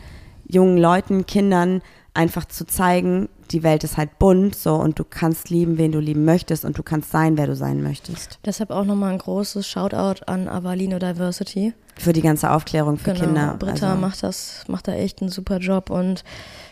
[0.47, 1.81] jungen Leuten, Kindern
[2.13, 5.99] einfach zu zeigen, die Welt ist halt bunt so und du kannst lieben, wen du
[5.99, 8.39] lieben möchtest und du kannst sein, wer du sein möchtest.
[8.45, 11.73] Deshalb auch nochmal ein großes Shoutout an Avalino Diversity.
[11.99, 13.55] Für die ganze Aufklärung für Genau, Kinder.
[13.57, 16.23] Britta also, macht das, macht da echt einen super Job und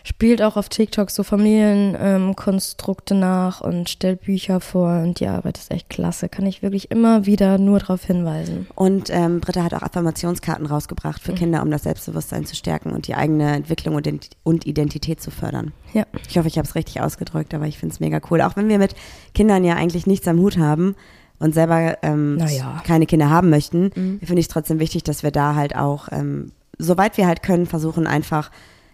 [0.04, 5.58] spielt auch auf TikTok so Familienkonstrukte ähm, nach und stellt Bücher vor und die Arbeit
[5.58, 6.28] ist echt klasse.
[6.28, 8.68] Kann ich wirklich immer wieder nur darauf hinweisen.
[8.76, 13.08] Und ähm, Britta hat auch Affirmationskarten rausgebracht für Kinder, um das Selbstbewusstsein zu stärken und
[13.08, 14.06] die eigene Entwicklung und
[14.44, 15.72] und Identität zu fördern.
[15.92, 16.04] Ja.
[16.28, 18.40] Ich hoffe, ich habe es richtig ausgedrückt, aber ich finde es mega cool.
[18.42, 18.94] Auch wenn wir mit
[19.34, 20.94] Kindern ja eigentlich nichts am Hut haben
[21.38, 22.82] und selber ähm, Naja.
[22.84, 26.52] keine Kinder haben möchten, finde ich es trotzdem wichtig, dass wir da halt auch, ähm,
[26.78, 28.50] soweit wir halt können, versuchen einfach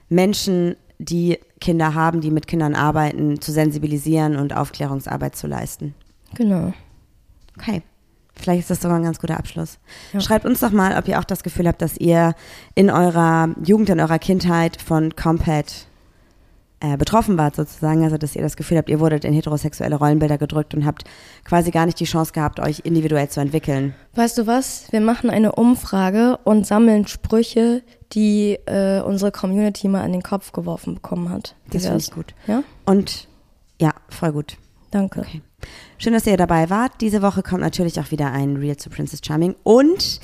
[0.09, 5.95] Menschen, die Kinder haben, die mit Kindern arbeiten, zu sensibilisieren und Aufklärungsarbeit zu leisten.
[6.35, 6.73] Genau.
[7.59, 7.83] Okay.
[8.35, 9.79] Vielleicht ist das sogar ein ganz guter Abschluss.
[10.13, 10.21] Ja.
[10.21, 12.35] Schreibt uns doch mal, ob ihr auch das Gefühl habt, dass ihr
[12.75, 15.87] in eurer Jugend, in eurer Kindheit von Compat
[16.83, 18.03] äh, betroffen wart sozusagen.
[18.03, 21.05] Also, dass ihr das Gefühl habt, ihr wurdet in heterosexuelle Rollenbilder gedrückt und habt
[21.45, 23.95] quasi gar nicht die Chance gehabt, euch individuell zu entwickeln.
[24.15, 24.91] Weißt du was?
[24.91, 30.53] Wir machen eine Umfrage und sammeln Sprüche, die äh, unsere Community mal an den Kopf
[30.53, 31.55] geworfen bekommen hat.
[31.71, 32.35] Das finde ich gut.
[32.47, 32.65] Ja?
[32.85, 33.29] Und
[33.81, 34.57] ja, voll gut.
[34.91, 35.21] Danke.
[35.21, 35.41] Okay.
[35.99, 37.01] Schön, dass ihr dabei wart.
[37.01, 40.21] Diese Woche kommt natürlich auch wieder ein Reel zu Princess Charming und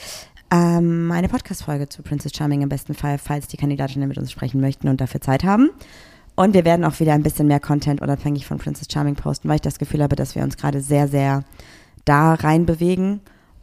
[0.51, 4.61] ähm, eine Podcast-Folge zu Princess Charming im besten Fall, falls die Kandidatinnen mit uns sprechen
[4.61, 5.71] möchten und dafür Zeit haben.
[6.39, 9.57] Und wir werden auch wieder ein bisschen mehr Content unabhängig von Princess Charming posten, weil
[9.57, 11.43] ich das Gefühl habe, dass wir uns gerade sehr, sehr
[12.05, 13.23] da reinbewegen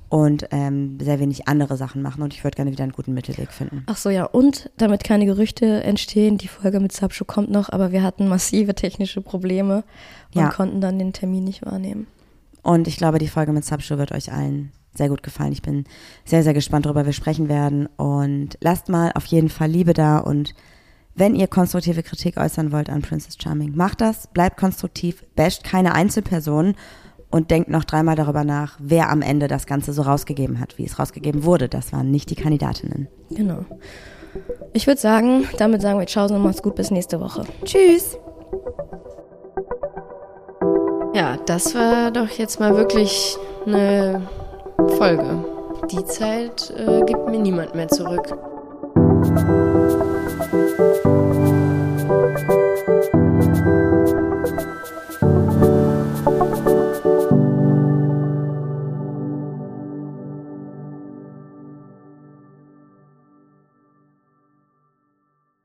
[0.09, 2.21] und ähm, sehr wenig andere Sachen machen.
[2.21, 3.83] Und ich würde gerne wieder einen guten Mittelweg finden.
[3.85, 4.25] Ach so, ja.
[4.25, 8.75] Und damit keine Gerüchte entstehen, die Folge mit Subshow kommt noch, aber wir hatten massive
[8.75, 9.85] technische Probleme
[10.33, 10.49] und Ja.
[10.49, 12.07] konnten dann den Termin nicht wahrnehmen.
[12.61, 15.53] Und ich glaube, die Folge mit Subshow wird euch allen sehr gut gefallen.
[15.53, 15.85] Ich bin
[16.25, 17.87] sehr, sehr gespannt, worüber wir sprechen werden.
[17.95, 20.17] Und lasst mal auf jeden Fall Liebe da.
[20.17, 20.53] Und
[21.15, 25.93] wenn ihr konstruktive Kritik äußern wollt an Princess Charming, macht das, bleibt konstruktiv, basht keine
[25.93, 26.75] Einzelpersonen
[27.31, 30.85] und denkt noch dreimal darüber nach, wer am Ende das Ganze so rausgegeben hat, wie
[30.85, 31.69] es rausgegeben wurde.
[31.69, 33.07] Das waren nicht die Kandidatinnen.
[33.31, 33.65] Genau.
[34.73, 37.43] Ich würde sagen, damit sagen wir Tschaußen und macht's gut bis nächste Woche.
[37.63, 38.17] Tschüss!
[41.13, 44.27] Ja, das war doch jetzt mal wirklich eine
[44.97, 45.45] Folge.
[45.89, 48.37] Die Zeit äh, gibt mir niemand mehr zurück.